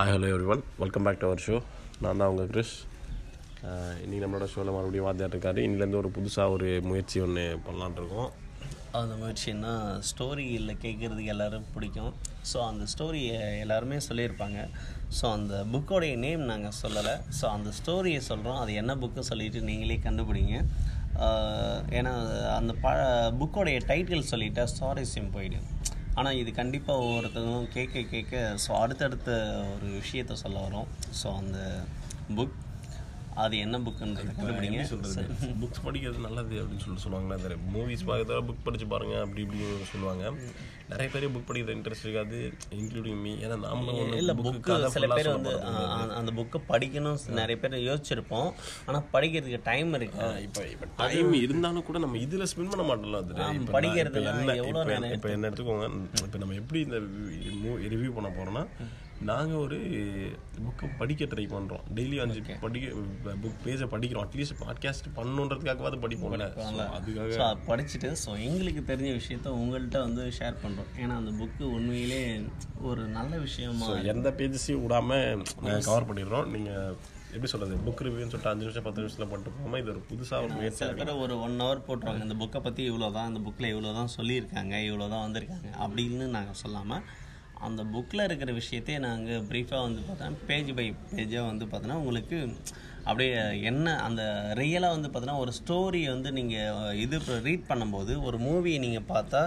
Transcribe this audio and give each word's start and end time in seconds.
Hi 0.00 0.12
hello 0.14 0.28
everyone 0.52 0.62
welcome 0.82 1.04
back 1.06 1.18
to 1.22 1.26
our 1.28 1.42
show 1.46 1.56
நான் 2.02 2.20
தான் 2.20 2.30
உங்கள் 2.32 2.46
கிறிஸ். 2.52 2.72
இன்றைக்கி 4.02 4.20
நம்மளோட 4.22 4.46
ஷோவில் 4.52 4.72
மறுபடியும் 4.76 5.06
வாத்தியார் 5.06 5.34
இருக்காரு. 5.34 5.58
இன்னிலேருந்து 5.66 5.98
ஒரு 6.00 6.10
புதுசாக 6.16 6.54
ஒரு 6.54 6.68
முயற்சி 6.90 7.16
ஒன்று 7.24 7.44
பண்ணலான்ட்ருக்கோம் 7.66 8.30
அந்த 9.00 9.14
முயற்சின்னா 9.22 9.72
ஸ்டோரியில் 10.10 10.72
கேட்குறதுக்கு 10.84 11.32
எல்லாரும் 11.34 11.66
பிடிக்கும். 11.74 12.14
ஸோ 12.52 12.58
அந்த 12.68 12.86
ஸ்டோரியை 12.92 13.40
எல்லாருமே 13.64 13.98
சொல்லியிருப்பாங்க. 14.08 14.62
ஸோ 15.18 15.26
அந்த 15.38 15.60
புக்கோடைய 15.74 16.14
நேம் 16.24 16.48
நாங்கள் 16.52 16.78
சொல்லலை. 16.82 17.14
ஸோ 17.40 17.46
அந்த 17.56 17.72
ஸ்டோரியை 17.80 18.22
சொல்கிறோம் 18.30 18.62
அது 18.62 18.78
என்ன 18.82 18.96
புக்கு 19.04 19.28
சொல்லிட்டு 19.32 19.62
நீங்களே 19.70 19.98
கண்டுபிடிங்க. 20.08 20.56
ஏன்னா 21.98 22.14
அந்த 22.58 22.72
ப 22.86 22.96
புக்கோடைய 23.42 23.78
டைட்டில் 23.92 24.28
சொல்லிட்டா 24.32 24.66
சுவாரஸ்யம் 24.78 25.32
போயிடும். 25.36 25.68
ஆனால் 26.20 26.38
இது 26.40 26.50
கண்டிப்பாக 26.52 27.04
ஒவ்வொருத்தரும் 27.04 27.68
கேட்க 27.74 28.02
கேட்க 28.14 28.34
ஸோ 28.64 28.70
அடுத்தடுத்த 28.80 29.30
ஒரு 29.74 29.88
விஷயத்த 30.00 30.32
சொல்ல 30.42 30.58
வரும். 30.66 30.88
ஸோ 31.20 31.28
அந்த 31.42 31.58
புக் 32.38 32.58
அது 33.44 33.54
என்ன 33.64 33.76
புக்குன்றதை 33.86 34.32
கண்டுபிடிங்க. 34.38 34.82
சொல்கிறது 34.90 35.52
புக்ஸ் 35.62 35.84
படிக்கிறது 35.86 36.26
நல்லது 36.26 36.54
அப்படின்னு 36.62 36.82
சொல்லிட்டு 36.84 37.04
சொல்லுவாங்களே 37.06 37.36
அந்த 37.38 37.56
மூவிஸ் 37.74 38.04
பார்க்கறத 38.08 38.42
புக் 38.48 38.66
படிச்சு 38.66 38.86
பாருங்க 38.92 39.16
அப்படி 39.24 39.42
இப்படின்னு 39.44 39.88
சொல்லுவாங்க. 39.92 40.32
நிறைய 40.92 41.08
பேர் 41.12 41.26
புக் 41.34 41.48
படிக்கிறது 41.48 41.76
இன்ட்ரெஸ்ட் 41.78 42.06
இருக்காது 42.06 42.38
இன்க்ளூடிங் 42.78 43.20
மீ 43.24 43.32
ஏன்னா 43.44 43.56
நாமளும் 43.64 44.14
இல்லை 44.20 44.34
புக்கு 44.46 44.78
சில 44.96 45.08
பேர் 45.16 45.30
வந்து 45.36 45.52
அந்த 46.20 46.30
புக்கை 46.38 46.60
படிக்கணும் 46.72 47.20
நிறைய 47.40 47.56
பேர் 47.64 47.76
யோசிச்சிருப்போம். 47.88 48.50
ஆனால் 48.88 49.04
படிக்கிறதுக்கு 49.14 49.60
டைம் 49.70 49.92
இருக்கு? 49.98 50.30
இப்போ 50.46 50.64
இப்போ 50.74 50.88
டைம் 51.02 51.32
இருந்தாலும் 51.44 51.86
கூட 51.90 52.00
நம்ம 52.06 52.18
இதில் 52.26 52.48
ஸ்பெண்ட் 52.52 52.72
பண்ண 52.74 52.86
மாட்டோம்ல 52.90 53.20
அது. 53.24 53.36
இப்போ 53.60 53.80
இப்போ 55.18 55.30
என்ன 55.36 55.46
எடுத்துக்கோங்க 55.50 55.86
இப்போ 56.26 56.40
நம்ம 56.44 56.56
எப்படி 56.62 56.80
இந்த 56.88 56.98
ரிவ்யூ 57.94 58.12
பண்ண 58.18 58.30
போகிறோம்னா 58.38 58.64
நாங்கள் 59.28 59.60
ஒரு 59.62 59.78
புக்கை 60.64 60.86
படிக்க 61.00 61.24
ட்ரை 61.32 61.44
பண்ணுறோம் 61.52 61.82
டெய்லி 61.96 62.16
அஞ்சு 62.22 62.54
படிக்க 62.62 62.86
புக் 63.42 63.60
பேஜை 63.66 63.86
படிக்கிறோம். 63.94 64.24
அட்லீஸ்ட் 64.26 64.56
பாட்காஸ்ட் 64.62 65.08
பண்ணணுன்றதுக்காகவாது 65.18 65.98
படிப்போம்ல. 66.04 66.46
அதுக்காக 66.96 67.50
படிச்சுட்டு 67.68 68.10
ஸோ 68.24 68.30
எங்களுக்கு 68.46 68.82
தெரிஞ்ச 68.90 69.12
விஷயத்த 69.20 69.54
உங்கள்கிட்ட 69.60 70.00
வந்து 70.06 70.24
ஷேர் 70.38 70.60
பண்ணுறோம் 70.64 70.90
ஏன்னா 71.02 71.14
அந்த 71.20 71.32
புக்கு 71.40 71.64
உண்மையிலே 71.76 72.22
ஒரு 72.90 73.04
நல்ல 73.18 73.32
விஷயமா 73.46 73.88
எந்த 74.14 74.30
பேஜஸையும் 74.40 74.84
விடாமல் 74.86 75.24
நாங்கள் 75.64 75.88
கவர் 75.90 76.08
பண்ணிடுறோம். 76.10 76.50
நீங்கள் 76.56 76.94
எப்படி 77.34 77.48
சொல்கிறது 77.50 77.84
புக் 77.86 78.04
ரிவ்யூன்னு 78.04 78.32
சொல்லிட்டு 78.32 78.52
அஞ்சு 78.52 78.66
நிமிஷம் 78.66 78.86
பத்து 78.86 79.02
நிமிஷத்தில் 79.02 79.30
பண்ணிட்டு 79.32 79.56
போகாமல் 79.56 79.80
இது 79.82 79.90
ஒரு 79.94 80.00
புதுசாக 80.10 80.44
ஒரு 80.46 80.54
முயற்சி 80.58 80.84
பேர் 81.00 81.20
ஒரு 81.24 81.34
ஒன் 81.46 81.60
ஹவர் 81.62 81.86
போட்டுருவாங்க. 81.88 82.26
இந்த 82.28 82.36
புக்கை 82.42 82.60
பற்றி 82.66 82.84
இவ்வளோ 82.90 83.10
தான் 83.16 83.28
இந்த 83.32 83.40
புக்கில் 83.46 83.72
இவ்வளோ 83.74 83.92
தான் 83.98 84.14
சொல்லியிருக்காங்க 84.18 84.76
இவ்வளோ 84.88 85.08
தான் 85.14 85.26
வந்திருக்காங்க 85.26 85.70
அப்படின்னு 85.84 86.26
நாங்கள் 86.36 86.60
சொல்லாமல் 86.62 87.04
அந்த 87.66 87.80
புக்கில் 87.94 88.26
இருக்கிற 88.26 88.50
விஷயத்தையே 88.60 88.98
நாங்கள் 89.06 89.44
ப்ரீஃபாக 89.50 89.86
வந்து 89.86 90.02
பார்த்தோன்னா 90.06 90.38
பேஜ் 90.50 90.70
பை 90.78 90.86
பேஜாக 91.16 91.48
வந்து 91.50 91.64
பார்த்தோன்னா 91.72 91.98
உங்களுக்கு 92.02 92.38
அப்படியே 93.08 93.34
என்ன 93.70 93.92
அந்த 94.06 94.22
ரியலாக 94.60 94.94
வந்து 94.94 95.08
பார்த்தோன்னா 95.08 95.36
ஒரு 95.42 95.52
ஸ்டோரியை 95.58 96.08
வந்து 96.14 96.30
நீங்கள் 96.38 96.96
இது 97.04 97.18
ரீட் 97.46 97.68
பண்ணும்போது 97.70 98.12
ஒரு 98.28 98.38
மூவியை 98.46 98.78
நீங்கள் 98.86 99.08
பார்த்தா 99.12 99.42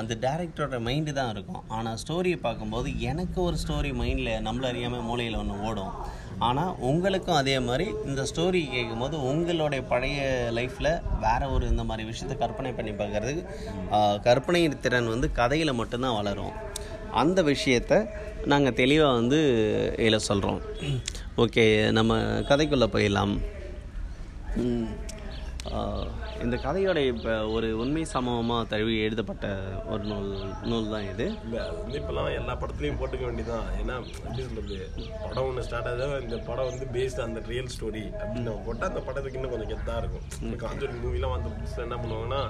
அந்த 0.00 0.12
டேரக்டரோட 0.24 0.78
மைண்டு 0.86 1.12
தான் 1.18 1.30
இருக்கும். 1.34 1.62
ஆனால் 1.76 1.98
ஸ்டோரியை 2.02 2.38
பார்க்கும்போது 2.46 2.88
எனக்கு 3.10 3.38
ஒரு 3.48 3.56
ஸ்டோரி 3.62 3.90
மைண்டில் 4.00 4.32
நம்மள 4.46 4.66
அறியாமல் 4.70 5.06
மூளையில் 5.08 5.38
ஒன்று 5.42 5.62
ஓடும். 5.68 5.94
ஆனால் 6.48 6.72
உங்களுக்கும் 6.88 7.38
அதே 7.42 7.54
மாதிரி 7.68 7.86
இந்த 8.08 8.22
ஸ்டோரி 8.30 8.60
கேட்கும்போது 8.74 9.16
உங்களுடைய 9.30 9.82
பழைய 9.92 10.20
லைஃப்பில் 10.58 10.90
வேற 11.24 11.42
ஒரு 11.54 11.64
இந்த 11.72 11.84
மாதிரி 11.90 12.08
விஷயத்தை 12.10 12.36
கற்பனை 12.42 12.72
பண்ணி 12.78 12.92
பார்க்குறதுக்கு 13.00 13.44
கற்பனை 14.26 14.62
திறன் 14.86 15.12
வந்து 15.14 15.30
கதையில் 15.40 15.78
மட்டும்தான் 15.80 16.18
வளரும். 16.20 16.54
அந்த 17.22 17.40
விஷயத்த 17.52 17.94
நாங்கள் 18.52 18.78
தெளிவாக 18.80 19.18
வந்து 19.20 19.38
இதில் 19.98 20.26
சொல்கிறோம் 20.28 20.60
ஓகே 21.44 21.64
நம்ம 21.98 22.18
கதைக்குள்ளே 22.50 22.88
போயிடலாம். 22.94 23.34
இந்த 26.44 26.56
கதையோட 26.64 26.98
இப்போ 27.10 27.32
ஒரு 27.54 27.68
உண்மை 27.82 28.02
சம்பவமாக 28.12 28.66
தழுவி 28.72 28.94
எழுதப்பட்ட 29.04 29.46
ஒரு 29.92 30.02
நூல் 30.10 30.28
நூல் 30.70 30.90
தான் 30.92 31.06
இது. 31.10 31.26
இல்லை 31.44 31.58
அது 31.62 31.76
வந்து 31.78 31.96
இப்போலாம் 32.00 32.28
எல்லா 32.38 32.54
படத்துலையும் 32.60 32.98
போட்டுக்க 33.00 33.24
வேண்டியதான் 33.26 33.66
ஏன்னா 33.80 33.94
எப்படி 34.18 34.42
சொல்றது 34.48 34.76
படம் 35.22 35.46
ஒன்று 35.48 35.64
ஸ்டார்ட் 35.66 35.88
ஆகுது 35.92 36.20
இந்த 36.24 36.38
படம் 36.48 36.68
வந்து 36.70 36.86
பேஸ்ட் 36.94 37.24
அந்த 37.26 37.42
ரியல் 37.48 37.72
ஸ்டோரி 37.74 38.04
அப்படின்னு 38.12 38.46
நம்ம 38.48 38.64
போட்டால் 38.66 38.90
அந்த 38.90 39.02
படத்துக்கு 39.08 39.38
இன்னும் 39.40 39.54
கொஞ்சம் 39.54 39.72
கெத்தாக 39.72 40.00
இருக்கும். 40.02 40.24
இப்போ 40.40 40.58
காஞ்சூரி 40.64 40.94
மூவிலாம் 41.02 41.34
வந்து 41.36 41.52
புதுசில் 41.56 41.86
என்ன 41.86 41.98
பண்ணுவாங்கன்னா 42.02 42.42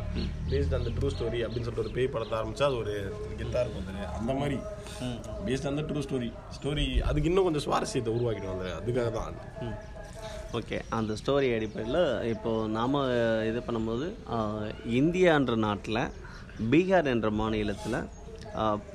பேஸ்ட் 0.51 0.79
அந்த 0.81 0.93
ட்ரூ 0.97 1.11
ஸ்டோரி 1.17 1.41
அப்படின்னு 1.45 1.69
சொல்லிட்டு 1.69 1.87
ஒரு 1.87 1.97
பேய் 1.97 2.13
படத்தை 2.15 2.37
ஆரம்பிச்சா 2.41 2.69
அது 2.71 2.79
ஒரு 2.83 2.95
கெத்தாக 3.41 3.65
இருக்கும் 3.65 3.91
அது 3.93 4.09
அந்த 4.19 4.33
மாதிரி. 4.41 4.59
பேஸ்ட் 5.47 5.71
அந்த 5.73 5.85
ட்ரூ 5.89 6.03
ஸ்டோரி 6.07 6.31
ஸ்டோரி 6.57 6.87
அதுக்கு 7.09 7.31
இன்னும் 7.33 7.49
கொஞ்சம் 7.49 7.67
சுவாரஸ்யத்தை 7.67 8.13
உருவாக்கிட்டு 8.17 8.73
அதுக்காக 8.79 9.11
தான் 9.13 9.37
ஓகே 10.53 10.81
அந்த 10.91 11.15
ஸ்டோரி 11.15 11.49
அடிப்படையில் 11.57 12.03
இப்போது 12.29 12.69
நாம் 12.69 12.95
இது 13.49 13.61
பண்ணும்போது 13.67 14.07
இந்தியான்ற 15.01 15.55
நாட்டில் 15.57 16.03
பீகார் 16.71 17.05
என்ற 17.05 17.31
மாநிலத்தில் 17.31 17.99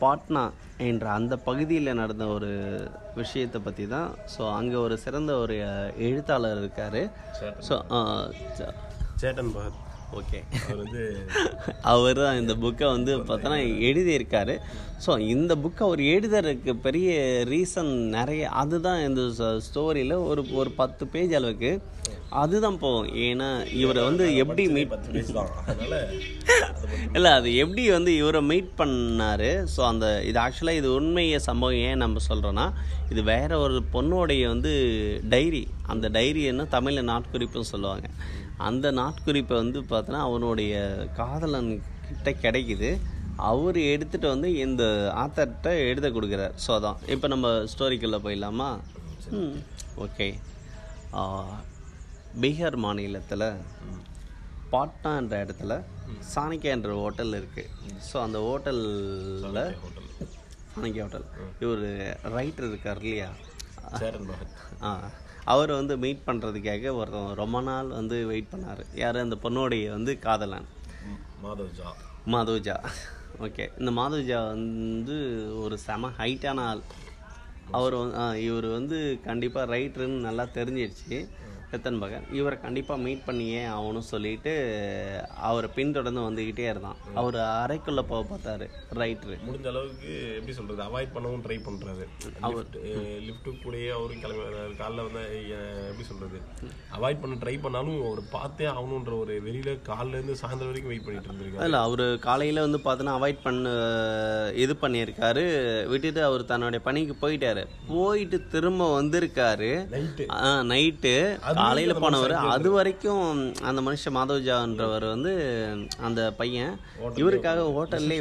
பாட்னா 0.01 0.43
என்ற 0.77 1.09
அந்த 1.09 1.35
பகுதியில் 1.37 1.93
நடந்த 1.93 2.25
ஒரு 2.27 2.49
விஷயத்தை 3.15 3.61
பற்றி 3.61 3.87
தான் 3.87 4.09
ஸோ 4.37 4.53
அங்கே 4.53 4.75
ஒரு 4.75 4.97
சிறந்த 4.97 5.31
ஒரு 5.37 5.55
எழுத்தாளர் 5.97 6.57
இருக்கார். 6.57 7.01
ஸோ 7.67 7.75
சேட்டன் 9.21 9.53
பகத். 9.55 9.79
ஓகே. 10.19 10.39
அவர் 10.61 10.79
வந்து 10.81 11.03
அவர் 11.93 12.19
தான் 12.23 12.39
இந்த 12.41 12.53
புக்கை 12.63 12.87
வந்து 12.95 13.13
பார்த்தோன்னா 13.29 13.59
எழுதியிருக்காரு. 13.89 14.55
ஸோ 15.05 15.11
இந்த 15.33 15.53
புக்கை 15.63 15.83
அவர் 15.87 16.01
எழுதுறதுக்கு 16.13 16.73
பெரிய 16.85 17.11
ரீசன் 17.51 17.91
நிறைய 18.17 18.49
அதுதான் 18.61 19.01
இந்த 19.07 19.21
ஸ்டோரியில் 19.67 20.15
ஒரு 20.29 20.43
ஒரு 20.61 20.71
பத்து 20.81 21.03
பேஜ் 21.13 21.35
அளவுக்கு 21.39 21.71
அதுதான் 22.41 22.77
போகும். 22.83 23.07
ஏன்னா 23.27 23.47
இவரை 23.81 24.01
வந்து 24.09 24.25
எப்படி 24.41 24.63
மீட் 24.75 24.93
அதனால 25.71 25.95
இல்லை 27.15 27.31
அது 27.37 27.49
எப்படி 27.63 27.83
வந்து 27.95 28.11
இவரை 28.21 28.41
மீட் 28.49 28.69
பண்ணாரு? 28.79 29.49
ஸோ 29.73 29.81
அந்த 29.91 30.05
இது 30.29 30.37
ஆக்சுவலாக 30.43 30.79
இது 30.81 30.89
உண்மைய 30.97 31.39
சம்பவம் 31.47 31.81
ஏன் 31.87 32.01
நம்ம 32.03 32.21
சொல்கிறோன்னா 32.29 32.65
இது 33.13 33.21
வேற 33.33 33.51
ஒரு 33.65 33.77
பொண்ணோடைய 33.95 34.43
வந்து 34.53 34.71
டைரி 35.33 35.63
அந்த 35.93 36.09
டைரி 36.17 36.43
என்ன 36.51 36.67
தமிழில் 36.75 37.09
நாட்குறிப்புன்னு 37.11 37.71
சொல்லுவாங்க. 37.73 38.07
அந்த 38.61 38.87
நாட்குறிப்பை 38.91 39.55
வந்து 39.55 39.79
பார்த்தோன்னா 39.89 40.21
அவனுடைய 40.27 40.73
காதலன் 41.15 41.69
கிட்ட 42.07 42.29
கிடைக்குது. 42.43 42.89
அவர் 43.49 43.77
எடுத்துகிட்டு 43.91 44.27
வந்து 44.27 44.49
இந்த 44.59 44.83
ஆத்தர்கிட்ட 45.17 45.69
எழுத 45.85 46.07
கொடுக்குறார். 46.09 46.55
ஸோ 46.63 46.71
அதான். 46.77 46.97
இப்போ 47.07 47.27
நம்ம 47.27 47.47
ஸ்டோரிக்குள்ளே 47.71 48.19
போயிடலாமா? 48.25 48.69
ம். 49.37 49.55
ஓகே 50.05 50.27
பீகார் 52.41 52.77
மாநிலத்தில் 52.77 53.47
பாட்னா 54.71 55.11
என்ற 55.17 55.35
இடத்துல 55.45 55.73
சாணிக்கா 56.29 56.69
என்ற 56.69 56.91
ஹோட்டல் 56.99 57.33
இருக்குது 57.33 57.71
ஸோ 58.07 58.15
அந்த 58.21 58.37
ஹோட்டலில் 58.39 59.57
சாணிக்கா 60.73 61.01
ஹோட்டல். 61.01 61.25
இவர் 61.59 61.83
ரைட்டர் 62.35 62.69
இருக்கார் 62.69 63.01
இல்லையா? 63.03 63.29
ஆ. 64.83 64.91
அவர் 65.43 65.71
வந்து 65.71 65.97
மீட் 65.97 66.27
பண்ணுறதுக்காக 66.27 66.93
ஒரு 66.95 67.33
ரொம்ப 67.35 67.61
நாள் 67.61 67.87
வந்து 67.87 68.25
வெயிட் 68.25 68.51
பண்ணார். 68.51 68.83
யார்? 68.93 69.17
அந்த 69.17 69.37
பொண்ணோடைய 69.43 69.89
வந்து 69.89 70.19
காதலன். 70.19 70.67
மாதவ் 71.43 71.71
ஜா. 71.79 71.89
மாதவ்ஜா 72.31 72.75
ஓகே 73.39 73.65
இந்த 73.79 73.91
மாதவ்ஜா 74.01 74.39
வந்து 74.47 75.15
ஒரு 75.61 75.77
செம 75.77 76.09
ஹைட்டான 76.17 76.59
ஆள். 76.71 76.81
அவர் 77.71 77.95
இவர் 78.39 78.67
வந்து 78.77 79.19
கண்டிப்பாக 79.23 79.75
ரைட்டருன்னு 79.75 80.25
நல்லா 80.27 80.43
தெரிஞ்சிடுச்சு 80.43 81.17
ரத்தன் 81.73 81.99
பகன் 82.03 82.25
இவரை 82.37 82.55
கண்டிப்பாக 82.63 83.03
மீட் 83.03 83.25
பண்ணியே 83.27 83.59
ஆகணும்னு 83.73 84.09
சொல்லிட்டு 84.13 84.53
அவரை 85.49 85.67
பின்தொடர்ந்து 85.75 86.25
வந்துக்கிட்டே 86.25 86.65
இருந்தான். 86.71 86.97
அவர் 87.19 87.37
அறைக்குள்ளே 87.63 88.03
போக 88.09 88.21
பார்த்தாரு 88.31 88.65
ரைட்ரு 89.01 89.35
முடிஞ்ச 89.47 89.67
அளவுக்கு 89.71 90.09
எப்படி 90.37 90.53
சொல்றது 90.57 90.81
அவாய்ட் 90.87 91.13
பண்ணவும் 91.15 91.43
ட்ரை 91.45 91.57
பண்றாரு. 91.67 92.05
லிஃப்ட் 92.47 92.75
லிஃப்ட்டு 93.27 93.53
கூடயே 93.63 93.89
அவரும் 93.97 94.21
கிளம்பி. 94.23 94.75
காலைல 94.81 95.05
வந்து 95.07 95.23
எப்படி 95.91 96.07
சொல்றது 96.09 96.39
அவாய்ட் 96.97 97.21
பண்ண 97.23 97.37
ட்ரை 97.43 97.55
பண்ணாலும் 97.65 98.01
அவர் 98.09 98.21
பார்த்தே 98.35 98.67
ஆகணுன்ற 98.73 99.13
ஒரு 99.23 99.35
வெளியில 99.47 99.77
காலைல 99.89 100.17
இருந்து 100.19 100.35
சாயந்தரம் 100.41 100.71
வரைக்கும் 100.71 100.93
வெயிட் 100.93 101.07
பண்ணிட்டு 101.07 101.31
இருந்திருக்காரு. 101.31 101.65
இல்லை 101.69 101.81
அவர் 101.87 102.05
காலையில் 102.27 102.63
வந்து 102.65 102.81
பார்த்தோன்னா 102.87 103.15
அவாய்ட் 103.19 103.41
பண்ண 103.47 103.73
இது 104.65 104.75
பண்ணியிருக்காரு. 104.83 105.45
விட்டுட்டு 105.93 106.23
அவர் 106.29 106.49
தன்னுடைய 106.51 106.81
பணிக்கு 106.89 107.15
போயிட்டாரு. 107.23 107.65
போயிட்டு 107.93 108.39
திரும்ப 108.55 108.91
வந்திருக்காரு. 108.99 109.71
நைட்டு 109.95 110.25
நைட்டு 110.73 111.15
காலையில் 111.61 111.99
போனவர் 112.03 112.33
அது 112.53 112.69
வரைக்கும் 112.75 113.25
அந்த 113.69 113.79
மனுஷன் 113.87 114.15
மாதவ்ஜான்றவர் 114.17 115.05
வந்து 115.13 115.31
அந்த 116.07 116.21
பையன். 116.39 116.73
இவருக்காக 117.21 117.65
ஹோட்டல்லே 117.77 118.17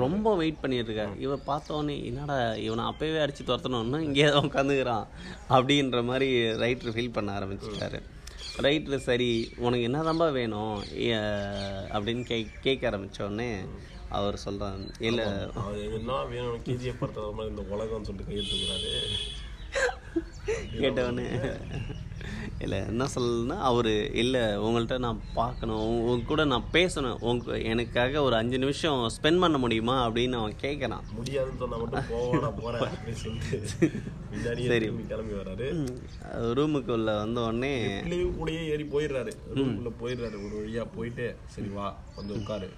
ரொம்ப 0.00 0.34
வெயிட் 0.40 0.60
பண்ணிட்டு 0.62 0.90
இருக்காரு 0.90 1.14
இவன் 1.26 1.46
பார்த்தோன்னே 1.50 1.96
என்னடா 2.10 2.38
இவனை 2.66 2.84
அப்பவே 2.90 3.20
அடிச்சு 3.24 3.48
துரத்தணும்னு 3.50 4.00
இங்கே 4.08 4.26
உட்காந்துக்கிறான். 4.44 5.06
அப்படின்ற 5.56 6.00
மாதிரி 6.10 6.28
ரைட்டர் 6.64 6.96
ஃபீல் 6.96 7.16
பண்ண 7.18 7.38
ஆரம்பிச்சிட்டாரு. 7.38 8.00
ரைட்டர் 8.66 9.06
சரி 9.08 9.30
உனக்கு 9.66 9.86
என்னதான்பா 9.88 10.28
வேணும்? 10.40 10.76
அப்படின்னு 11.94 12.24
கே 12.30 12.38
கேட்க 12.66 12.90
ஆரம்பிச்ச 12.90 13.20
உடனே 13.28 13.50
அவர் 14.18 14.36
சொல்கிறார் 14.44 14.80
இல்லை 15.08 15.26
என்ன 15.98 16.16
வேணும் 16.32 16.64
கேஜிஎஃப் 16.66 17.00
படத்தை 17.02 17.46
இந்த 17.52 17.62
உலகம்னு 17.74 18.08
சொல்லிட்டு 18.08 18.30
கையெழுத்துக்கிறாரு 18.30 18.92
கேட்டவொடனே 20.82 21.26
இல்லை 22.62 22.78
என்ன 22.86 23.06
சொல்லணும்னா 23.14 23.58
அவர் 23.62 23.90
இல்லை 24.14 24.40
உங்கள்கிட்ட 24.40 24.98
நான் 24.98 25.20
பார்க்கணும் 25.34 25.82
உங்க- 26.00 26.24
கூட 26.24 26.44
நான் 26.44 26.64
பேசணும் 26.72 27.18
உங்க 27.20 27.58
எனக்காக 27.64 28.22
ஒரு 28.22 28.36
அஞ்சு 28.36 28.58
நிமிஷம் 28.58 29.08
ஸ்பெண்ட் 29.14 29.40
பண்ண 29.40 29.58
முடியுமா 29.58 30.08
அப்படின்னு 30.08 30.32
அவன் 30.32 30.54
கேட்குறான். 30.62 31.04
முடியாதுன்னு 31.14 31.58
சொன்னா 31.58 31.76
மட்டும் 31.76 32.08
திரும்பி 34.72 35.06
கிளம்பி 35.06 35.34
வராரு 35.34 35.68
ரூமுக்குள்ளே 36.56 37.14
வந்த 37.16 37.40
உடனே 37.40 37.72
கூடயே 38.38 38.62
ஏறி 38.66 38.84
போயிடுறாரு. 38.84 39.32
ரூமுக்குள்ள 39.54 39.92
போயிடுறாரு 40.00 40.38
ஒரு 40.44 40.56
வழியா 40.60 40.86
போயிட்டு 40.96 41.26
சரி 41.46 41.68
வா 41.68 41.86
வந்து 42.16 42.34
உட்காரு. 42.34 42.68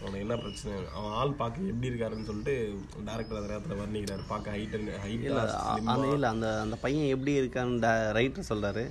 அவனுக்கு 0.00 0.24
என்ன 0.24 0.34
பிரச்சனை? 0.42 0.74
அவன் 0.96 1.14
ஆள் 1.20 1.38
பார்க்க 1.40 1.70
எப்படி 1.72 1.88
இருக்காருன்னு 1.90 2.28
சொல்லிட்டு 2.28 2.54
டேரக்டர் 3.08 3.38
அந்த 3.38 3.50
நேரத்துல 3.52 3.78
வர்ணிக்கிறாரு. 3.80 4.22
பார்க்க 4.32 4.54
ஹைட் 4.56 4.76
ஹைட்டா 5.06 5.42
அந்த 5.94 6.06
இல்லை 6.16 6.28
அந்த 6.34 6.48
அந்த 6.64 6.76
பையன் 6.84 7.10
எப்படி 7.14 7.32
இருக்கான்னு 7.40 7.90
ரைட்டர் 8.18 8.50
சொல்கிறாரு 8.52 8.84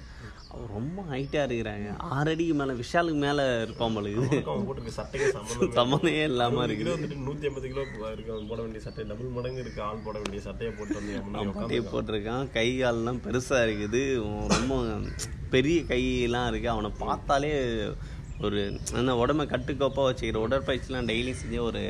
அவர் 0.51 0.69
ரொம்ப 0.75 0.99
ஹைட்டாக 1.09 1.45
இருக்கிறாங்க. 1.47 1.89
ஆறு 2.17 2.29
அடிக்கு 2.33 2.53
மேலே 2.59 2.73
விஷாலுக்கு 2.81 3.19
மேலே 3.25 3.43
இருப்பான் 3.65 3.95
பொழுது 3.97 4.27
அவன் 4.51 4.65
போட்டிருக்க 4.67 4.93
சட்டைக்கு 4.99 5.27
சம்மந்தம் 5.35 5.75
சம்மந்தமே 5.79 6.23
இல்லாமல் 6.29 6.63
இருக்கு 6.65 6.83
கிலோ 6.83 6.95
வந்துட்டு 6.95 7.17
நூத்தி 7.27 7.49
ஐம்பது 7.49 7.67
கிலோ 7.71 7.83
இருக்கு. 8.13 8.37
போட 8.51 8.59
வேண்டிய 8.63 8.83
சட்டை 8.85 9.05
டபுள் 9.11 9.35
மடங்கு 9.37 9.63
இருக்கு. 9.63 9.81
ஆள் 9.89 10.05
போட 10.07 10.15
வேண்டிய 10.23 10.41
சட்டையை 10.47 10.71
போட்டு 10.77 10.99
வந்து 10.99 11.57
பாட்டியை 11.57 11.83
போட்டிருக்கான். 11.93 12.47
கை 12.57 12.67
கால்லாம் 12.81 13.23
பெருசாக 13.27 13.65
இருக்குது. 13.67 14.03
ரொம்ப 14.55 14.81
பெரிய 15.55 15.79
கையெல்லாம் 15.91 16.49
இருக்குது 16.51 16.73
அவனை 16.75 16.91
பார்த்தாலே 17.05 17.53
ஒரு 18.39 18.59
என்ன 18.95 19.15
உடம்ப 19.15 19.43
கட்டுக்கோப்பாக 19.45 20.05
வச்சுக்கிற 20.07 20.41
உடற்பயிற்சிலாம் 20.43 21.09
டெய்லி 21.09 21.31
செஞ்சு 21.39 21.57
ஒரு 21.59 21.81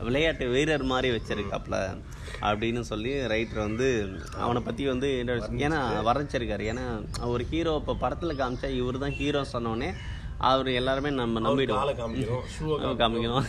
விளையாட்டு 0.00 0.44
வீரர் 0.48 0.84
மாதிரி 0.84 1.08
வச்சிருக்காப்ல 1.12 1.76
அப்படின்னு 2.42 2.80
சொல்லி 2.82 3.12
ரைட்டர் 3.28 3.60
வந்து 3.60 3.88
அவனை 4.38 4.60
பற்றி 4.62 4.84
வந்து 4.86 5.08
ஏன்னா 5.60 5.80
வரைச்சிருக்காரு 6.02 6.64
ஏன்னா 6.64 6.86
ஒரு 7.26 7.44
ஹீரோ 7.44 7.74
இப்போ 7.76 7.94
படத்தில் 7.96 8.38
காமிச்சா 8.38 8.70
இவர் 8.72 8.98
தான் 8.98 9.16
ஹீரோ 9.20 9.42
சொன்னோடனே 9.52 9.90
அவர் 10.38 10.68
எல்லாருமே 10.68 11.10
நம்ம 11.10 11.40
நம்பிடுவோம். 11.40 11.78
காமிக்கணும் 12.80 13.44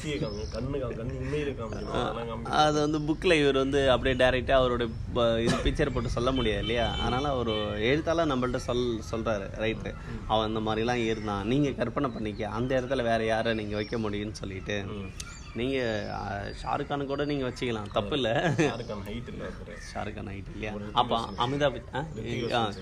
அது 2.43 2.89
வந்து 2.89 3.13
புக்கில் 3.13 3.41
இவர் 3.41 3.55
வந்து 3.55 3.91
அப்படியே 3.91 4.27
டைரெக்டாக 4.27 4.59
அவரோட 4.59 4.89
ப- 5.13 5.41
இது 5.41 5.55
பிக்சர் 5.55 5.93
போட்டு 5.93 6.09
சொல்ல 6.09 6.31
முடியாது 6.31 6.59
இல்லையா? 6.59 6.91
அதனால் 6.91 7.25
அவர் 7.25 7.49
எழுத்தாளர் 7.79 8.27
நம்மள்ட்ட 8.27 8.55
சொல் 8.55 9.01
சொல்கிறாரு 9.11 9.49
ரைட்டு 9.59 9.93
அவன் 10.27 10.55
இந்த 10.55 10.59
மாதிரிலாம் 10.59 11.05
இருந்தான். 11.05 11.47
நீங்கள் 11.47 11.75
கற்பனை 11.75 12.09
பண்ணிக்க. 12.09 12.47
அந்த 12.47 12.81
இடத்துல 12.81 13.03
வேறு 13.03 13.25
யாரை 13.25 13.53
நீங்கள் 13.53 13.75
வைக்க 13.75 13.97
முடியும்னு 13.97 14.31
சொல்லிட்டு. 14.31 14.83
நீங்கள் 15.59 16.53
ஷாருக் 16.61 16.89
கான் 16.89 17.11
கூட 17.11 17.23
நீங்கள் 17.31 17.47
வச்சுக்கலாம். 17.49 17.89
தப்பு 17.97 18.15
இல்லை 18.19 18.33
யாருக்கான 18.67 19.05
ஹைட் 19.09 19.29
இல்லை 19.33 19.45
ஒருத்தர் 19.49 19.81
ஷாருக் 19.91 20.17
கான் 20.17 20.29
ஆகிட்டு 20.33 20.53
இல்லையா? 20.55 20.73
அப்போ 21.01 21.17
அமிதாப் 21.45 21.79
ஆ 21.97 22.01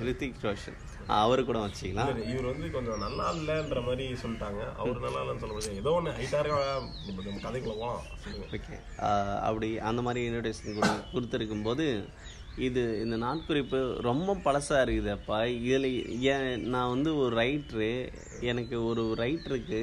ரித்திக் 0.10 0.44
ரோஷன். 0.48 0.78
அவரு 1.22 1.42
கூட 1.48 1.58
வச்சுக்கலாம். 1.64 2.12
இவர் 2.34 2.48
வந்து 2.52 2.68
கொஞ்சம் 2.76 3.02
நல்லா 3.06 3.26
இல்லைன்ற 3.40 3.82
மாதிரி 3.88 4.06
சொல்லிட்டாங்க. 4.22 4.62
அவர் 4.82 5.04
நல்லா 5.08 5.20
இல்லைன்னு 5.24 5.44
சொல்ல 5.44 5.56
முடியாது. 5.58 5.82
ஏதோ 5.84 5.92
ஒன்று 5.98 6.16
ஹைட்டாக 6.20 6.42
இருக்கா 6.44 6.62
கதைக்குள்ள 7.46 7.76
போகலாம் 7.82 8.02
ஓகே. 8.58 8.78
அப்படி 9.48 9.70
அந்த 9.90 10.04
மாதிரி 10.08 10.24
இன்விடேஷன் 10.30 10.80
கொடு 10.80 10.94
கொடுத்துருக்கும்போது 11.14 11.88
இது 12.68 12.82
இந்த 13.04 13.16
நாட்குறிப்பு 13.24 13.80
ரொம்ப 14.08 14.36
பழசாக 14.44 14.84
இருக்குது 14.86 15.10
அப்பா. 15.16 15.38
இதில் 15.68 15.88
ஏன் 16.34 16.62
நான் 16.74 16.94
வந்து 16.94 17.12
ஒரு 17.22 17.34
ரைட்ரு 17.42 17.90
எனக்கு 18.52 18.78
ஒரு 18.90 19.04
ரைட்டருக்கு 19.24 19.82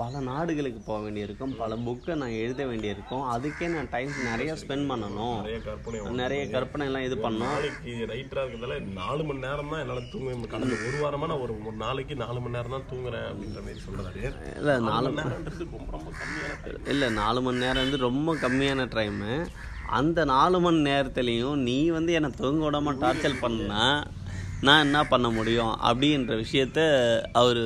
பல 0.00 0.20
நாடுகளுக்கு 0.28 0.80
போக 0.88 0.98
வேண்டியிருக்கும். 1.04 1.52
பல 1.60 1.76
புக்கை 1.86 2.14
நான் 2.20 2.36
எழுத 2.42 2.60
வேண்டியிருக்கும். 2.70 3.24
அதுக்கே 3.32 3.66
நான் 3.74 3.90
டைம் 3.94 4.12
நிறைய 4.28 4.52
ஸ்பெண்ட் 4.60 4.86
பண்ணணும். 4.90 5.38
நிறைய 5.42 5.58
கற்பனை 5.66 6.00
நிறைய 6.20 6.42
கற்பனை 6.54 6.84
எல்லாம் 6.88 7.06
இது 7.08 7.16
பண்ணணும். 7.24 7.54
நாளைக்கு 7.54 7.92
ரைட்டராக 8.12 8.44
இருக்கிறதால 8.44 8.76
நாலு 9.00 9.24
மணி 9.28 9.44
நேரம் 9.46 9.72
தான் 9.72 9.82
என்னால் 9.84 10.10
தூங்க. 10.12 10.36
கடந்த 10.52 10.76
ஒரு 10.88 10.96
வாரமா 11.04 11.28
நான் 11.32 11.42
ஒரு 11.46 11.56
ஒரு 11.70 11.76
நாளைக்கு 11.84 12.16
நாலு 12.22 12.38
மணி 12.44 12.56
நேரம் 12.58 12.76
தான் 12.76 12.88
தூங்குறேன் 12.92 13.26
அப்படின்ற 13.30 13.60
மாதிரி 13.66 13.82
சொல்றாரு 13.86 14.22
இல்லை 14.60 14.76
நாலு 14.90 15.10
மணி 15.10 15.22
நேரம்ன்றது 15.22 15.66
ரொம்ப 15.74 15.90
ரொம்ப 15.96 16.12
கம்மியான. 16.20 16.76
இல்லை 16.94 17.10
நாலு 17.20 17.42
மணி 17.48 17.64
நேரம் 17.64 17.84
வந்து 17.84 18.00
ரொம்ப 18.08 18.36
கம்மியான 18.44 18.86
டைமு 18.96 19.32
அந்த 19.98 20.24
நாலு 20.34 20.60
மணி 20.64 20.80
நேரத்துலையும் 20.90 21.60
நீ 21.68 21.78
வந்து 21.98 22.12
என்னை 22.20 22.30
தூங்க 22.40 22.64
விடாம 22.66 22.96
டார்ச்சர் 23.04 23.42
பண்ணா 23.44 23.84
நான் 24.66 24.84
என்ன 24.86 24.98
பண்ண 25.12 25.28
முடியும் 25.36 25.74
அப்படின்ற 25.88 26.32
விஷயத்த 26.44 26.80
அவர் 27.40 27.62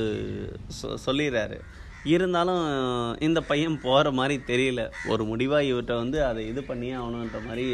சொ 0.80 0.90
சொல்லிடுறாரு. 1.06 1.56
இருந்தாலும் 2.04 2.62
இந்த 3.18 3.40
பையன் 3.42 3.76
போகிற 3.84 4.08
மாதிரி 4.12 4.36
தெரியல. 4.50 4.80
ஒரு 5.04 5.22
முடிவாக 5.24 5.68
இவர்கிட்ட 5.70 5.94
வந்து 5.96 6.18
அதை 6.24 6.42
இது 6.52 6.62
பண்ணி 6.64 6.88
ஆகணுன்ற 6.96 7.38
மாதிரி 7.46 7.66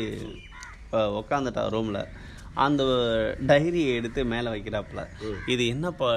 உக்காந்துட்டா 1.21 1.63
ரூமில் 1.75 2.03
அந்த 2.65 2.83
டைரியை 3.51 3.91
எடுத்து 3.99 4.21
மேலே 4.33 4.49
வைக்கிறாப்புல. 4.55 5.03
இது 5.55 5.63
என்னப்பா 5.67 6.09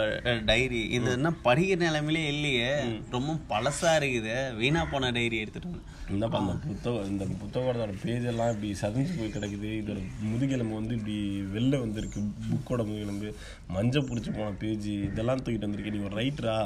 டைரி? 0.45 0.81
இது 0.97 1.09
என்ன 1.18 1.30
படிக்கிற 1.47 1.80
நிலைமையிலே 1.88 2.24
இல்லையே. 2.33 2.69
ரொம்ப 3.15 3.35
பழசா 3.51 3.91
இருக்குது. 4.00 4.35
வீணா 4.62 4.83
போன 4.94 5.12
டைரி 5.18 5.38
எடுத்துட்டு 5.44 5.69
வந்து 5.69 5.91
என்னப்பா 6.13 6.39
அந்த 6.39 6.53
புத்தகம் 6.68 7.06
இந்த 7.12 7.25
புத்தகத்தோட 7.41 7.94
பேஜ் 8.01 8.25
எல்லாம் 8.31 8.51
இப்படி 8.53 8.69
சதஞ்சு 8.81 9.13
போய் 9.19 9.33
கிடக்குது. 9.35 9.69
இதோட 9.81 10.00
முதுகெலும்பு 10.31 10.75
வந்து 10.80 10.95
இப்படி 10.97 11.18
வெளில 11.56 11.80
வந்திருக்கு. 11.83 12.21
புக்கோட 12.50 12.81
முதுகெலும்பு. 12.89 13.30
மஞ்சள் 13.75 14.07
பிடிச்சி 14.09 14.31
போன 14.38 14.50
பேஜ். 14.63 14.89
இதெல்லாம் 15.09 15.44
தூக்கிட்டு 15.44 15.68
வந்திருக்கேன் 15.68 15.97
நீ 15.97 16.03
ஒரு 16.09 16.18
ரைட்டரா 16.21 16.57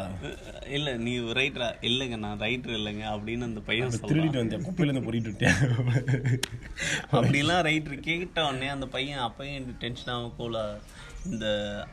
இல்ல 0.78 0.96
நீ 1.06 1.14
ரைட்டரா 1.40 1.70
இல்லைங்க 1.90 2.18
நான் 2.26 2.42
ரைட்டர் 2.46 2.78
இல்லைங்க 2.80 3.06
அப்படின்னு 3.16 3.50
அந்த 3.50 3.64
பையன் 3.70 3.94
திருடிட்டு 4.12 4.42
வந்தேன் 4.42 4.66
குப்பையிலேருந்து 4.70 5.08
பொறிட்டு 5.10 5.32
விட்டேன் 5.32 5.58
அப்படிலாம் 7.18 7.64
ரைட்டர் 7.70 8.06
கேட்ட 8.10 8.48
உடனே 8.50 8.68
அந்த 8.76 8.88
பையன் 8.98 9.24
அப்பையும் 9.28 9.57
டென்ஷன் 9.80 10.14
ஆகும் 10.14 10.36
போல 10.38 10.80
இந்த 11.26 11.48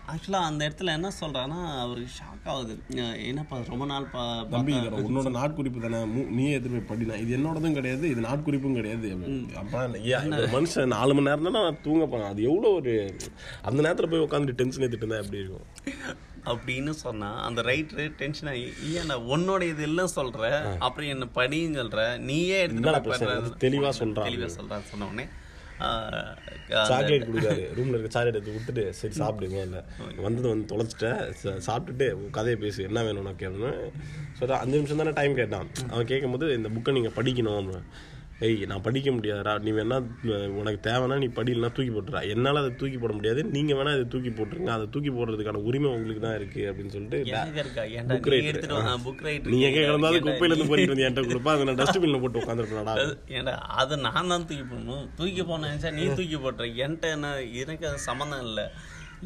ஆக்சுவலாக 0.08 0.49
அந்த 0.49 0.69
இடத்துல 0.69 0.93
என்ன 0.93 1.11
சொல்றான்னா 1.20 1.58
அவருக்கு 1.75 2.11
ஷாக் 2.19 2.49
ஆகுது. 2.49 2.75
அஹ் 2.94 3.26
என்னப்பா 3.26 3.61
ரொம்ப 3.69 3.84
நாள் 3.84 4.05
பா 4.05 4.44
தம்பி 4.50 4.72
உன்னோட 4.72 5.31
நாட்குறிப்பு 5.31 5.81
தானே. 5.81 6.00
எடுத்து 6.52 6.70
போய் 6.70 6.88
படினா 6.90 7.16
இது 7.16 7.37
என்னோடதும் 7.38 7.72
கிடையாது 7.72 8.11
இது 8.11 8.20
நாட்குறிப்பும் 8.20 8.75
கிடையாது. 8.75 9.08
அப்பா 9.56 9.82
ஏன் 9.94 10.25
இந்த 10.25 10.49
மனுஷன் 10.52 10.87
நாலு 10.87 11.14
மணி 11.14 11.26
நேரம் 11.26 11.43
தான் 11.43 11.52
நான் 11.52 11.81
தூங்க 11.82 12.05
போனேன் 12.05 12.28
அது 12.28 12.43
எவ்வளோ 12.43 12.69
ஒரு 12.72 13.16
அந்த 13.62 13.82
நேரத்தில் 13.82 14.08
போய் 14.08 14.20
உட்காந்துட்டு 14.20 14.52
டென்ஷன் 14.52 14.82
ஏற்றிட்டு 14.82 15.06
இருந்தா 15.06 15.17
எப்படி 15.17 15.38
இருக்கும்? 15.38 15.67
அப்படின்னு 16.44 16.90
சொன்னா 16.90 17.34
அந்த 17.40 17.62
ரைட்டரு 17.62 18.14
டென்ஷன் 18.17 18.49
ஆகி 18.49 18.64
ஏன்டா 18.94 19.14
உன்னோட 19.31 19.62
இது 19.62 19.82
எல்லாம் 19.82 20.14
சொல்ற? 20.17 20.43
அப்புறம் 20.78 21.08
என்ன 21.08 21.28
படின்னு 21.34 21.75
சொல்ற? 21.75 22.19
நீயே 22.19 22.60
எடுத்துட்டு 22.60 22.88
என்னடா 22.88 22.99
போய் 22.99 23.08
பிரச்சனை? 23.08 23.34
பண்ற. 23.34 23.55
அது 23.55 23.64
தெளிவா 23.69 23.93
சொல்றான் 24.00 24.28
தெளிவா 24.28 24.50
சொல்றான்னு 24.58 24.82
சொன்ன 24.82 25.06
உடனே. 25.06 25.26
சாக்லேட் 26.90 27.26
கொடுக்காரு. 27.28 27.64
ரூம்ல 27.76 27.96
இருக்க 27.96 28.10
சாக்லேட் 28.16 28.38
எடுத்து 28.38 28.54
கொடுத்துட்டு 28.56 28.84
சரி 29.00 29.14
சாப்பிடுங்க 29.22 29.58
இல்லை 29.69 29.81
வந்தது 30.26 30.46
வந்து 30.52 30.66
தொலைச்சிட்டேன். 30.72 31.20
சாப்பிட்டுட்டு 31.69 32.06
கதையை 32.38 32.56
பேசு 32.64 32.88
என்ன 32.88 33.02
வேணும் 33.08 33.22
உனக்கு 33.24 33.48
அப்படின்னு 33.48 33.74
சொல்லிட்டு 34.38 34.60
அஞ்சு 34.62 34.76
நிமிஷம் 34.78 35.02
தானே 35.02 35.14
டைம் 35.20 35.38
கேட்டான். 35.40 35.70
அவன் 35.93 36.10
கேட்கும்போது 36.12 36.48
இந்த 36.58 36.70
புக்கை 36.76 36.96
நீங்கள் 36.98 37.16
படிக்கணும் 37.19 37.58
அப்படின்னு. 37.60 37.86
ஏய் 38.46 38.64
நான் 38.70 38.82
படிக்க 38.84 39.08
முடியாதுடா. 39.17 39.53
நீ 39.64 39.70
வேணா 39.76 39.96
உனக்கு 40.60 40.79
தேவைன்னா 40.86 41.17
நீ 41.22 41.29
படிலாம் 41.36 41.74
தூக்கி 41.76 41.93
போட்டுறா. 41.96 42.20
என்னால் 42.32 42.60
அதை 42.62 42.70
தூக்கி 42.81 42.98
போட 43.03 43.12
முடியாது. 43.19 43.41
நீங்கள் 43.56 43.76
வேணா 43.79 43.93
அதை 43.96 44.06
தூக்கி 44.14 44.31
போட்டுருங்க. 44.38 44.70
அதை 44.76 44.86
தூக்கி 44.94 45.10
போடுறதுக்கான 45.17 45.60
உரிமை 45.69 45.88
உங்களுக்கு 45.96 46.22
தான் 46.24 46.36
இருக்கு 46.41 46.62
அப்படின்னு 46.70 46.94
சொல்லிட்டு. 46.94 47.20
எடுத்துட்டு 48.50 48.81
வா 48.88 48.96
புக் 49.06 49.22
ரைட்டர் 49.26 49.53
நீ 49.55 49.60
எங்கே 49.69 49.84
கிடந்தாலும் 49.86 50.26
குப்பையிலேருந்து 50.26 50.69
போயிட்டு 50.72 50.94
வந்து 50.94 51.06
என்கிட்ட 51.08 51.31
கொடுப்பா. 51.31 51.55
அதை 51.56 51.69
நான் 51.70 51.81
டஸ்ட்பினில் 51.82 52.22
போட்டு 52.24 52.43
உட்காந்துருப்பேன்டா 52.43 52.96
ஏன்டா 53.38 53.55
அதை 53.82 54.00
நான் 54.08 54.32
தான் 54.34 54.48
தூக்கி 54.50 54.67
போடணும். 54.72 55.06
தூக்கி 55.20 55.44
போன 55.53 55.70
நினைச்சா 55.70 55.94
நீ 56.00 56.05
தூக்கி 56.19 56.41
போட்டுற 56.44 56.69
என்கிட்ட 56.84 57.14
என்ன 57.19 57.32
எனக்கு 57.62 57.88
அது 57.93 58.06
சம்மந்தம் 58.10 58.44
இல்லை. 58.50 58.67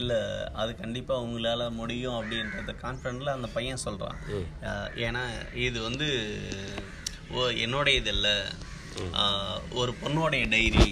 இல்லை 0.00 0.23
அது 0.61 0.71
கண்டிப்பாக 0.81 1.25
உங்களால் 1.27 1.65
முடியும் 1.81 2.17
அப்படின்றத 2.21 2.75
கான்ஃபிடென்ட்டில் 2.87 3.37
அந்த 3.38 3.49
பையன் 3.55 3.85
சொல்கிறான் 3.88 4.19
ஏன்னா 5.07 5.23
இது 5.67 5.79
வந்து 5.88 6.09
ஓ 7.37 7.49
என்னோட 7.67 7.88
இது 8.00 8.11
இல்லை. 8.17 8.35
ஒரு 9.81 9.93
பொண்ணோடைய 10.02 10.45
டைரி 10.55 10.88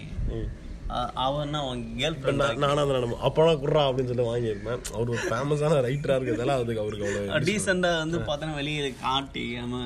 அவன்னா 1.25 1.60
அவன் 1.64 1.80
கேர்ள் 1.98 2.16
ஃப்ரெண்ட் 2.18 2.42
நான் 2.42 2.60
நானும் 2.64 2.82
அதை 3.28 3.54
குர்றா 3.62 3.80
அப்படின்னு 3.86 4.10
சொல்லி 4.10 4.26
வாங்கியிருப்பேன். 4.28 4.82
அவர் 4.94 5.12
ஒரு 5.14 5.22
ஃபேமஸான 5.30 5.80
ரைட்டராக 5.86 6.18
இருக்கிறதால 6.18 6.56
அதுக்கு 6.58 6.82
அவருக்கு 6.84 7.06
அவ்வளோ 7.06 7.40
டீசெண்டாக 7.48 8.02
வந்து 8.02 8.18
பார்த்தோன்னா 8.28 8.58
வெளியே 8.60 8.90
காட்டி 9.06 9.44
ஏமா 9.62 9.82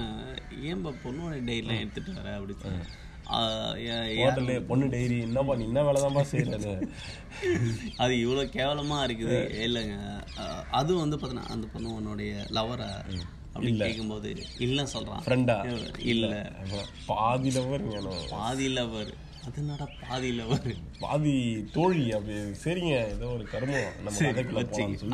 ஏன்பா 0.70 0.92
பொண்ணோட 1.04 1.38
டைரிலாம் 1.48 1.82
எடுத்துகிட்டு 1.82 2.18
வர 2.18 2.34
அப்படி 2.38 2.56
சொல்லி. 2.64 2.82
பொண்ணு 4.70 4.86
டைரி 4.94 5.16
என்னப்பா 5.26 5.54
நீ 5.58 5.64
என்ன 5.70 5.82
வேலை 5.88 5.98
தான்ப்பா 6.04 6.22
செய்யறது 6.30 6.72
அது 8.02 8.12
இவ்வளோ 8.24 8.44
கேவலமாக 8.56 9.04
இருக்குது. 9.08 9.38
இல்லைங்க. 9.66 9.96
அதுவும் 10.78 11.02
வந்து 11.04 11.16
பார்த்தீங்கன்னா 11.16 11.52
அந்த 11.56 11.66
பொண்ணு 11.74 11.94
உன்னுடைய 11.98 12.32
லவரா 12.56 12.88
அப்படின்னு 13.54 13.78
கேட்கும்போது 13.78 14.28
இல்லை 14.58 14.84
சொல்கிறான் 14.86 15.22
ஃப்ரெண்டா 15.24 15.56
இல்லை. 16.04 16.30
பாதி 17.06 17.50
லவர் 17.50 17.84
வேணும் 17.86 18.22
பாதி 18.30 18.68
லவர் 18.68 19.12
அது 19.44 19.56
என்னடா 19.56 19.86
பாதியில் 20.02 20.44
ஒரு 20.46 20.72
பாதி 21.00 21.34
தோழி 21.72 22.12
அப்படி 22.12 22.34
சரிங்க 22.62 22.94
ஏதோ 23.12 23.26
ஒரு 23.26 23.44
கருமம் 23.52 23.92
நம்ம 24.04 24.32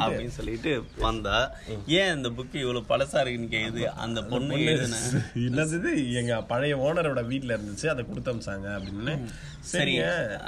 அப்படின்னு 0.05 0.37
சொல்லிட்டு 0.37 0.71
வந்தா 0.99 1.37
ஏன் 1.99 2.15
இந்த 2.17 2.29
புக்கு 2.29 2.57
இவ்வளவு 2.57 2.89
பழசா 2.89 3.21
இருக்குன்னு 3.21 3.53
கேக்குது? 3.55 3.83
அந்த 3.97 4.23
பொண்ணு 4.25 4.57
என்னது 5.47 5.91
எங்க 6.13 6.43
பழைய 6.45 6.77
ஓனரோட 6.77 7.23
வீட்ல 7.27 7.57
இருந்துச்சு 7.57 7.87
அதை 7.87 8.05
கொடுத்து 8.05 8.33
அமிச்சாங்க 8.33 8.69
அப்படின்னு 8.79 9.15
சரி 9.67 9.95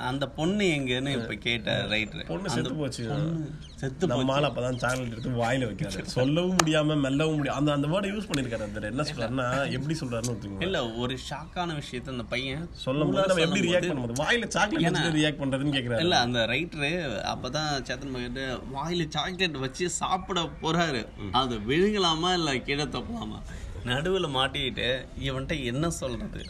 அந்த 0.08 0.24
பொண்ணு 0.28 0.64
எங்கன்னு 0.74 1.12
இப்ப 1.12 1.34
கேட்ட 1.46 1.70
ரைட்ரு 1.90 2.26
பொண்ணு 2.26 2.50
செத்து 2.50 2.74
போச்சு. 2.74 3.04
செத்து 3.74 4.06
நம்ம 4.06 4.32
ஆள் 4.32 4.42
அப்பதான் 4.42 4.78
சாக்லேட் 4.78 5.12
எடுத்து 5.12 5.30
வாயில 5.40 5.66
வைக்கிறாரு. 5.68 6.04
சொல்லவும் 6.08 6.56
முடியாம 6.56 6.96
மெல்லவும் 7.00 7.36
முடியும் 7.36 7.56
அந்த 7.56 7.72
அந்த 7.72 7.88
வேர்டை 7.88 8.10
யூஸ் 8.12 8.28
பண்ணிருக்காரு 8.28 8.66
அந்த 8.68 8.86
என்ன 8.86 9.04
சொல்றாருன்னா 9.10 9.46
எப்படி 9.72 9.96
சொல்றாருன்னு 10.00 10.64
இல்ல 10.66 10.78
ஒரு 10.96 11.16
ஷாக்கான 11.30 11.76
விஷயத்த 11.80 12.08
அந்த 12.08 12.24
பையன் 12.24 12.64
போது 12.84 12.98
நம்ம 12.98 13.40
எப்படி 13.40 13.62
ரியாக்ட் 13.66 13.90
பண்ண 13.90 14.00
முடியும் 14.00 14.22
வாயில 14.24 14.48
சாக்லேட் 14.48 15.18
ரியாக்ட் 15.28 15.42
பண்றதுன்னு 15.42 15.76
கேக்குறாரு. 15.76 16.02
இல்ல 16.04 16.18
அந்த 16.18 16.40
ரைட்டரு 16.46 16.90
அப்பதான் 17.32 17.70
சேத்தன் 17.88 18.14
மகிட்டு 18.16 18.44
வாயில 18.74 19.08
சாக்லேட் 19.16 19.64
வச்சு 19.66 19.86
சாப்பிட 20.00 20.42
போறாரு. 20.62 21.02
அது 21.40 21.56
விழுங்கலாமா 21.70 22.32
இல்ல 22.40 22.58
கீழே 22.68 22.86
தப்பலாமா? 22.96 23.40
நடுவுல 23.88 24.26
மாட்டிக்கிட்டு 24.34 24.86
இவன்ட்ட 25.26 25.54
என்ன 25.64 25.90
சொல்றது? 25.98 26.40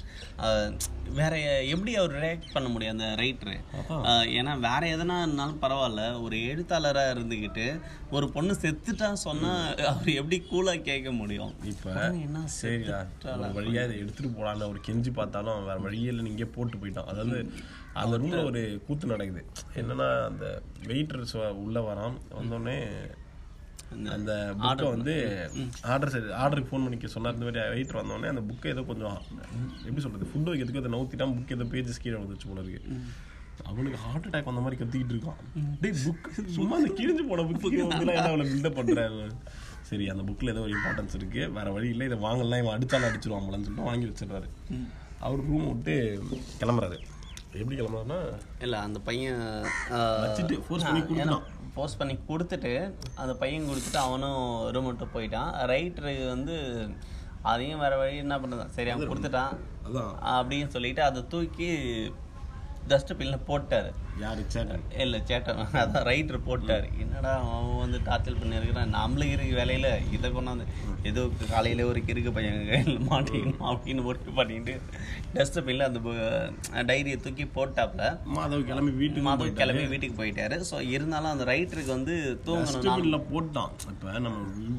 அஹ் 0.45 0.71
வேற 1.19 1.35
எப்படி 1.73 1.93
அவர் 1.97 2.15
ரியாக்ட் 2.17 2.55
பண்ண 2.55 2.69
முடியும் 2.69 2.95
அந்த 2.95 3.07
ரைட்டரு 3.21 3.55
ஏன்னா 4.39 4.53
வேற 4.59 4.81
எதனா 4.95 5.17
இருந்தாலும் 5.23 5.61
பரவாயில்ல 5.63 6.03
ஒரு 6.23 6.37
எழுத்தாளரா 6.51 7.05
இருந்துக்கிட்டு 7.15 7.67
ஒரு 8.11 8.27
பொண்ணு 8.29 8.55
செத்துட்டா 8.63 9.09
சொன்னா 9.25 9.53
அவர் 9.91 10.11
எப்படி 10.21 10.39
கூலா 10.51 10.75
கேட்க 10.83 11.11
முடியும்? 11.13 11.53
இப்ப 11.73 11.95
என்ன 12.27 12.43
சரிடா 12.59 12.99
ஒரு 13.37 13.51
வழியா 13.59 13.85
இதை 13.87 13.97
எடுத்துட்டு 13.99 14.31
போலான்னு 14.39 14.71
ஒரு 14.73 14.83
கெஞ்சி 14.89 15.13
பார்த்தாலும் 15.13 15.65
வேற 15.65 15.79
வழியே 15.79 16.11
இல்லை 16.13 16.25
நீங்க 16.25 16.47
போட்டு 16.57 16.81
போயிட்டோம் 16.83 17.11
அதாவது 17.13 17.39
அந்த 18.03 18.19
ரூம்ல 18.23 18.41
ஒரு 18.49 18.61
கூத்து 18.87 19.13
நடக்குது. 19.13 19.43
என்னன்னா 19.81 20.09
அந்த 20.31 20.47
வெயிட்டர்ஸ் 20.91 21.37
உள்ள 21.65 21.79
வரான். 21.89 22.19
வந்தோடனே 22.41 22.77
அந்த 24.17 24.33
புக்கை 24.63 24.89
வந்து 24.95 25.15
ஆர்டர் 25.93 26.13
சரி 26.15 26.27
ஆர்டருக்கு 26.43 26.71
ஃபோன் 26.71 26.85
பண்ணிக்க 26.87 27.09
சொன்னார். 27.15 27.37
இந்த 27.37 27.47
மாதிரி 27.47 27.63
வெயிட்டர் 27.77 28.01
வந்தோடனே 28.01 28.33
அந்த 28.33 28.43
புக்கை 28.49 28.69
ஏதோ 28.75 28.83
கொஞ்சம் 28.91 29.19
எப்படி 29.87 30.05
சொல்றது 30.07 30.29
ஃபுட் 30.33 30.51
வைக்கிறதுக்கு 30.51 30.83
அதை 30.83 30.93
நவுத்திட்டான். 30.97 31.35
புக் 31.39 31.55
ஏதோ 31.57 31.67
பேஜஸ் 31.75 32.03
கீழே 32.05 32.19
வந்துச்சு 32.23 32.49
போல 32.51 32.65
இருக்கு. 32.67 32.93
அவனுக்கு 33.71 33.99
ஹார்ட் 34.05 34.27
அட்டாக் 34.27 34.49
வந்த 34.49 34.63
மாதிரி 34.65 34.81
கத்திக்கிட்டு 34.81 35.15
இருக்கான். 35.15 35.41
டேய் 35.81 35.97
புக் 36.05 36.29
சும்மா 36.59 36.77
அந்த 36.81 36.91
கிழிஞ்சு 36.99 37.25
போன 37.31 37.47
வந்து 37.49 37.73
என்ன 38.13 38.29
அவளை 38.29 38.47
பில்டப் 38.53 38.79
பண்றாரு 38.81 39.25
சரி 39.89 40.07
அந்த 40.13 40.23
புக்ல 40.29 40.53
ஏதோ 40.55 40.63
ஒரு 40.67 40.73
இம்பார்ட்டன்ஸ் 40.77 41.15
இருக்கு. 41.19 41.43
வேற 41.59 41.69
வழி 41.77 41.89
இல்லை. 41.95 42.07
இதை 42.09 42.19
வாங்கலாம் 42.25 42.63
இவன் 42.63 42.75
அடிச்சாலும் 42.77 43.09
அடிச்சிருவான் 43.11 43.47
சொல்லிட்டு 43.53 43.89
வாங்கி 43.91 44.09
வச்சிடுறாரு. 44.11 44.49
அவர் 45.27 45.47
ரூம் 45.51 45.69
விட்டு 45.71 45.95
கிளம்புறாரு. 46.63 46.99
எப்படி 47.53 47.77
கிளம்புறாருன்னா 47.77 48.19
இல்ல 48.65 48.79
அந்த 48.87 48.99
பையன் 48.99 49.41
force 50.69 50.85
பண்ணி 50.89 51.39
போஸ்ட் 51.77 51.99
பண்ணி 51.99 52.15
கொடுத்துட்டு 52.29 52.73
அந்த 53.15 53.33
பையன் 53.35 53.69
கொடுத்துட்டு 53.69 53.99
அவனும் 54.07 54.43
ரூம் 54.75 54.89
விட்டு 54.89 55.07
போயிட்டான். 55.15 55.51
ரைட்டரு 55.73 56.13
வந்து 56.29 56.57
அதையும் 57.51 57.83
வேற 57.85 57.97
வழி 57.97 58.17
என்ன 58.17 58.37
பண்ணுறான் 58.39 58.73
சரி 58.77 58.91
அவன் 58.91 59.11
கொடுத்துட்டான். 59.11 59.53
அப்படின்னு 60.37 60.69
சொல்லிட்டு 60.77 61.03
அதை 61.03 61.21
தூக்கி 61.35 61.69
டஸ்ட்பின்ல 62.89 63.39
போட்டாரு. 63.51 63.91
யாரு 64.23 64.43
சேட்டன்? 64.55 64.85
இல்லை 65.03 65.19
சேட்டன். 65.29 65.61
அதான் 65.81 66.07
ரைட்டர் 66.09 66.39
போட்டார். 66.47 66.87
என்னடா 67.03 67.33
அவன் 67.57 67.81
வந்து 67.83 67.99
டார்ச்சல் 68.09 68.39
பண்ணியிருக்கிறான் 68.41 68.95
நம்மளுக்கு 68.99 69.35
இருக்க 69.37 69.55
வேலையில் 69.61 69.89
இதை 70.17 70.29
கொண்டாந்து 70.37 70.65
ஏதோ 71.11 71.23
காலையில் 71.53 71.83
ஒரு 71.91 72.01
கிறுக்கு 72.09 72.31
பையன் 72.37 72.59
கையில் 72.71 72.99
மாட்டிக்கணும் 73.11 73.67
அப்படின்னு 73.73 74.05
ஒர்க் 74.11 74.31
பண்ணிட்டு 74.39 74.75
டஸ்ட்பின்ல 75.37 75.89
அந்த 75.91 76.01
டைரியை 76.91 77.19
தூக்கி 77.27 77.47
போட்டாப்ல 77.59 78.05
மாதவ் 78.37 78.67
கிளம்பி 78.71 78.95
வீட்டுக்கு 79.03 79.27
மாதம் 79.29 79.59
கிளம்பி 79.61 79.85
வீட்டுக்கு 79.93 80.19
போயிட்டாரு. 80.21 80.59
ஸோ 80.71 80.79
இருந்தாலும் 80.95 81.33
அந்த 81.35 81.47
ரைட்டருக்கு 81.53 81.97
வந்து 81.97 82.17
தூங்கணும் 82.49 83.27
போட்டான். 83.33 83.73
இப்போ 83.95 84.19
நம்ம 84.27 84.37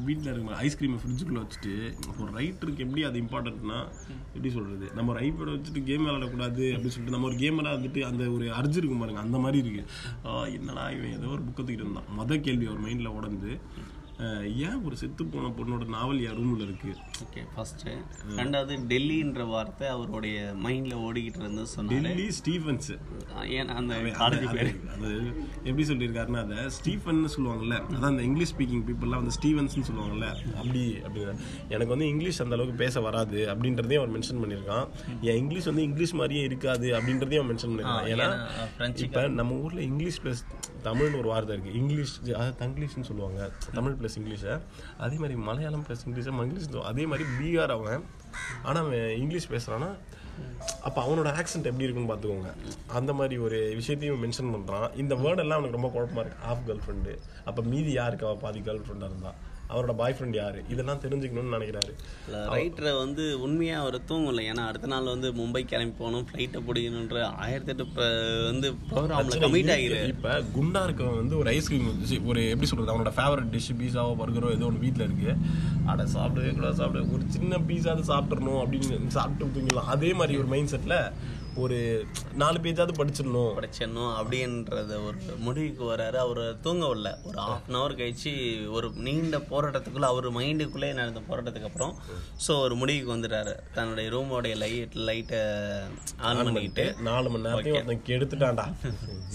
வீட்டில் 0.08 0.32
இருக்க 0.32 0.60
ஐஸ்கிரீம் 0.66 0.98
ஃப்ரிட்ஜுக்குள்ள 1.02 1.42
வச்சுட்டு 1.44 1.74
ஒரு 2.20 2.30
ரைட்டருக்கு 2.38 2.84
எப்படி 2.86 3.04
அது 3.10 3.18
இம்பார்ட்டன்ட்னா 3.24 3.80
எப்படி 4.34 4.50
சொல்றது? 4.58 4.86
நம்ம 4.98 5.10
ஒரு 5.12 5.20
ஐபேட் 5.26 5.54
வச்சுட்டு 5.54 5.86
கேம் 5.88 6.04
விளையாடக்கூடாது 6.04 6.64
அப்படின்னு 6.74 6.94
சொல்லிட்டு 6.94 7.16
நம்ம 7.16 7.28
ஒரு 7.30 7.38
கேமரா 7.42 7.72
வந்துட்டு 7.78 8.02
அந்த 8.10 8.22
ஒரு 8.36 8.46
அர்ஜு 8.60 8.78
இருக்கும் 8.80 9.02
பாருங்க 9.02 9.22
அந்த 9.30 9.40
மாதிரி 9.46 9.58
இருக்குது 9.64 10.52
என்னடா 10.58 10.84
இவன் 10.98 11.16
ஏதோ 11.18 11.32
ஒரு 11.36 11.42
புக்கை 11.48 11.62
தூக்கிட்டு 11.62 11.84
இருந்தான். 11.86 12.10
மத 12.20 12.38
கேள்வி 12.46 12.68
அவர் 12.70 12.84
மைண்டில் 12.86 13.16
உடந்து 13.18 13.52
ஏன் 14.66 14.80
ஒரு 14.86 14.94
செத்து 15.00 15.22
போன 15.32 15.50
பொண்ணோட 15.58 15.84
நாவல் 15.94 16.20
என் 16.28 16.36
ரூம்ல 16.38 16.62
இருக்கு? 16.66 16.90
ஓகே 17.24 17.42
ஃபர்ஸ்ட்டு 17.52 17.92
ரெண்டாவது 18.40 18.74
டெல்லின்ற 18.90 19.44
வார்த்தை 19.52 19.86
அவருடைய 19.94 20.38
மைண்டில் 20.64 20.96
ஓடிக்கிட்டு 21.06 21.40
இருந்து 21.44 21.64
சொன்னாரு. 21.74 22.00
டெல்லி 22.06 22.26
ஸ்டீஃபன்ஸ். 22.38 22.90
ஏன்னா 23.58 23.74
அந்த 23.80 23.94
காலேஜ் 24.20 24.46
பேர்? 24.56 24.70
அது 24.94 25.10
எப்படி 25.68 25.86
சொல்லியிருக்காருன்னா 25.90 26.42
அதை 26.46 26.58
ஸ்டீஃபன் 26.78 27.22
சொல்லுவாங்கல்ல 27.36 27.78
அதான் 27.94 28.10
அந்த 28.12 28.24
இங்கிலீஷ் 28.28 28.52
ஸ்பீக்கிங் 28.54 28.84
பீப்புளெலாம் 28.88 29.22
வந்து 29.22 29.36
ஸ்டீவன்ஸ்னு 29.38 29.86
சொல்லுவாங்கல்ல 29.90 30.28
அப்படி 30.60 30.82
அப்படி. 31.06 31.22
எனக்கு 31.74 31.92
வந்து 31.94 32.08
இங்கிலீஷ் 32.14 32.42
அந்த 32.46 32.56
அளவுக்கு 32.58 32.82
பேச 32.84 33.00
வராது 33.08 33.40
அப்படின்றதையும் 33.54 34.02
அவர் 34.02 34.14
மென்ஷன் 34.16 34.42
பண்ணியிருக்கான். 34.44 34.86
என் 35.30 35.40
இங்கிலீஷ் 35.42 35.70
வந்து 35.72 35.86
இங்கிலீஷ் 35.88 36.14
மாதிரியே 36.20 36.44
இருக்காது 36.50 36.88
அப்படின்றதையும் 36.98 37.42
அவன் 37.42 37.52
மென்ஷன் 37.52 37.72
பண்ணியிருக்கான். 37.72 38.10
ஏன்னா 38.14 38.28
இப்போ 39.06 39.22
நம்ம 39.40 39.58
ஊரில் 39.64 39.86
இங்கிலீஷ் 39.90 40.20
ப்ளஸ் 40.24 40.44
தமிழ்னு 40.88 41.18
ஒரு 41.22 41.28
வார்த்தை 41.32 41.54
இருக்குது 41.56 41.78
இங்கிலீஷ் 41.82 42.14
அதாவது 42.34 42.54
தங்கிலீஷ்னு 42.62 43.08
சொல்லுவாங்க. 43.08 43.40
தமிழ் 43.78 43.96
ப்ளஸ் 43.98 44.09
இங்கிலீஷை 44.20 44.54
அதே 45.04 45.16
மாதிரி 45.22 45.36
மலையாளம் 45.48 45.84
ப்ளஸ் 45.88 46.04
இங்கிலீஷை 46.08 46.32
மங்கிலீஷ் 46.40 46.68
அதே 46.90 47.04
மாதிரி 47.12 47.24
பீகார் 47.38 47.74
அவன். 47.76 48.02
ஆனால் 48.62 48.82
அவன் 48.84 49.14
இங்கிலீஷ் 49.24 49.52
பேசுகிறான்னா 49.54 49.90
அப்போ 50.88 50.98
அவனோட 51.04 51.28
ஆக்சென்ட் 51.40 51.68
எப்படி 51.70 51.86
இருக்குன்னு 51.86 52.12
பார்த்துக்கோங்க 52.12 52.50
அந்த 52.98 53.12
மாதிரி 53.18 53.36
ஒரு 53.46 53.58
விஷயத்தையும் 53.80 54.22
மென்ஷன் 54.24 54.52
பண்ணுறான் 54.54 54.88
இந்த 55.02 55.14
வேர்ட் 55.22 55.42
எல்லாம் 55.44 55.58
அவனுக்கு 55.58 55.78
ரொம்ப 55.78 55.90
குழப்பமா 55.96 56.22
இருக்கு. 56.24 56.44
ஆஃப் 56.50 56.64
கேர்ள் 56.68 56.82
ஃப்ரெண்டு 56.84 57.14
அப்போ 57.48 57.62
மீதி 57.72 57.92
யாருக்கு 58.00 58.26
அவள் 58.28 58.42
பாதி 58.44 58.60
கேர்ள் 58.68 58.84
ஃப்ரெண்டாக 58.86 59.10
இருந்தா. 59.12 59.32
அவரோட 59.72 59.94
பாய் 60.00 60.16
ஃப்ரெண்ட் 60.18 60.38
யாரு? 60.40 60.60
இதெல்லாம் 60.68 61.00
தெரிஞ்சுக்கணும்னு 61.04 61.54
நினைக்கிறாரு. 61.56 61.92
ரைட்டரை 62.56 62.92
வந்து 63.02 63.24
உண்மையாக 63.46 63.82
அவர் 63.82 63.98
தூங்கல 64.10 64.44
ஏன்னா 64.50 64.64
அடுத்த 64.70 64.90
நாள் 64.92 65.12
வந்து 65.14 65.30
மும்பை 65.40 65.62
கிளம்பி 65.72 65.96
போகணும் 65.98 66.26
ஃப்ளைட்டை 66.30 66.62
பிடிக்கணுன்ற 66.68 67.22
ஆயிரத்தி 67.44 67.72
எட்டு 67.74 67.86
வந்து 68.50 68.70
ப்ரோக்ராமில் 68.90 69.42
கமிட் 69.46 69.72
ஆகிரு. 69.76 70.00
இப்ப 70.14 70.36
குண்டா 70.56 70.82
இருக்கவன் 70.88 71.20
வந்து 71.22 71.38
ஒரு 71.42 71.50
ஐஸ்கிரீம் 71.56 71.88
ஒரு 72.32 72.42
எப்படி 72.52 72.70
சொல்றது 72.72 72.94
அவனோட 72.94 73.12
ஃபேவரட் 73.18 73.52
டிஷ் 73.56 73.72
பீஸாவோ 73.82 74.14
பர்கரோ 74.22 74.52
ஏதோ 74.56 74.68
ஒன்று 74.70 74.84
வீட்டில் 74.86 75.06
இருக்கு. 75.08 75.34
அட 75.92 76.02
சாப்பிடவே 76.16 76.52
கூட 76.58 76.72
சாப்பிட. 76.80 77.04
ஒரு 77.16 77.24
சின்ன 77.36 77.58
பீஸாவது 77.68 78.04
சாப்பிட்றணும் 78.12 78.60
அப்படின்னு 78.62 79.14
சாப்பிட்டு 79.18 79.52
தூங்கிடலாம். 79.54 79.92
அதே 79.96 80.12
மாதிரி 80.20 80.38
ஒரு 80.42 80.50
மைண்ட் 80.54 80.74
செட்ல 80.74 80.96
ஒரு 81.56 81.76
நாலு 82.34 82.58
பேஜாவது 82.58 82.92
படிச்சிடணும். 82.96 83.54
படிச்சிடணும் 83.56 84.12
அப்படின்றத 84.18 84.92
ஒரு 85.04 85.16
முடிவுக்கு 85.38 85.84
வராரு 85.84 86.16
அவர் 86.16 86.42
தூங்க 86.60 86.84
வரல. 86.86 87.10
ஒரு 87.24 87.38
ஹாஃப் 87.38 87.66
அன் 87.68 87.74
ஹவர் 87.74 87.96
கழிச்சு 87.96 88.32
ஒரு 88.68 88.90
நீண்ட 88.98 89.38
போராட்டத்துக்குள்ள 89.50 90.06
அவர் 90.06 90.28
மைண்டுக்குள்ளே 90.30 90.90
நடந்த 90.94 91.22
போராட்டத்துக்கு 91.28 91.68
அப்புறம் 91.70 91.94
ஸோ 92.46 92.60
ஒரு 92.60 92.74
முடிவுக்கு 92.74 93.14
வந்துட்டாரு. 93.16 93.54
தன்னுடைய 93.74 94.10
ரூமோடைய 94.10 94.56
லைட் 94.56 94.96
லைட்டை 95.08 95.40
ஆன் 96.20 96.38
பண்ணிக்கிட்டு. 96.40 96.86
நாலு 97.02 97.30
மணி 97.30 97.44
நேரத்தையும் 97.44 97.90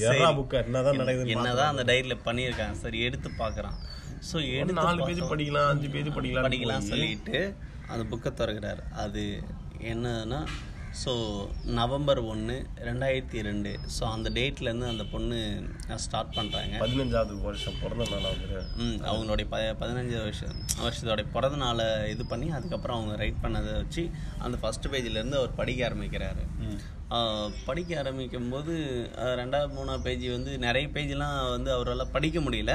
எறா 0.06 0.30
புக்க 0.32 0.54
என்னதான் 0.66 1.00
நடக்குதுன்னு 1.02 1.36
என்னதான் 1.36 1.72
அந்த 1.72 1.84
டைரியில் 1.84 2.26
பண்ணியிருக்காங்க 2.26 2.78
சரி 2.78 3.00
எடுத்து 3.00 3.32
பார்க்குறான் 3.40 3.78
ஸோ. 4.30 4.38
எடுத்து 4.54 4.80
நாலு 4.82 5.00
பேஜ் 5.04 5.22
படிக்கலாம் 5.32 5.70
அஞ்சு 5.72 5.90
பேஜ் 5.90 6.16
படிக்கலாம் 6.16 6.48
படிக்கலாம் 6.48 6.88
சொல்லிட்டு 6.88 7.40
அந்த 7.88 8.04
புக்கை 8.12 8.32
திறக்கிறார். 8.34 8.82
அது 8.96 9.24
என்னன்னா 9.84 10.40
ஸோ 11.02 11.14
நவம்பர் 11.78 12.20
ஒன்று 12.32 12.56
ரெண்டாயிரத்தி 12.88 13.40
ரெண்டு. 13.48 13.72
ஸோ 13.96 14.04
அந்த 14.16 14.28
டேட்லேருந்து 14.38 14.88
அந்த 14.92 15.06
பொண்ணு 15.14 15.38
ஸ்டார்ட் 16.04 16.32
பண்ணுறாங்க 16.38 16.80
பதினஞ்சாவது 16.84 17.36
வருஷம் 17.48 17.80
பிறந்த 17.82 18.06
நாள் 18.14 18.40
ம் 18.84 18.98
அவங்களுடைய 19.10 19.48
ப 19.54 19.60
பதினஞ்சு 19.82 20.18
வருஷம் 20.26 20.56
வருஷத்தோடைய 20.86 21.28
பிறந்த 21.36 21.60
நாளை 21.66 21.88
இது 22.14 22.26
பண்ணி 22.32 22.50
அதுக்கப்புறம் 22.58 22.98
அவங்க 23.00 23.16
ரைட் 23.24 23.44
பண்ணதை 23.46 23.74
வச்சு 23.82 24.04
அந்த 24.46 24.58
ஃபஸ்ட் 24.64 24.92
பேஜ்லேருந்து 24.94 25.40
அவர் 25.42 25.58
படிக்க 25.62 25.90
ஆரம்பிக்கிறாரு. 25.90 26.44
படிக்க 27.68 27.98
ஆரம்பிக்கும் 28.02 28.52
போது 28.54 28.74
ரெண்டாவது 29.40 29.72
மூணாவது 29.78 30.06
பேஜ் 30.06 30.24
வந்து 30.38 30.52
நிறைய 30.66 30.86
பேஜ்லாம் 30.96 31.38
வந்து 31.56 31.70
அவரால் 31.78 32.12
படிக்க 32.16 32.40
முடியல. 32.46 32.74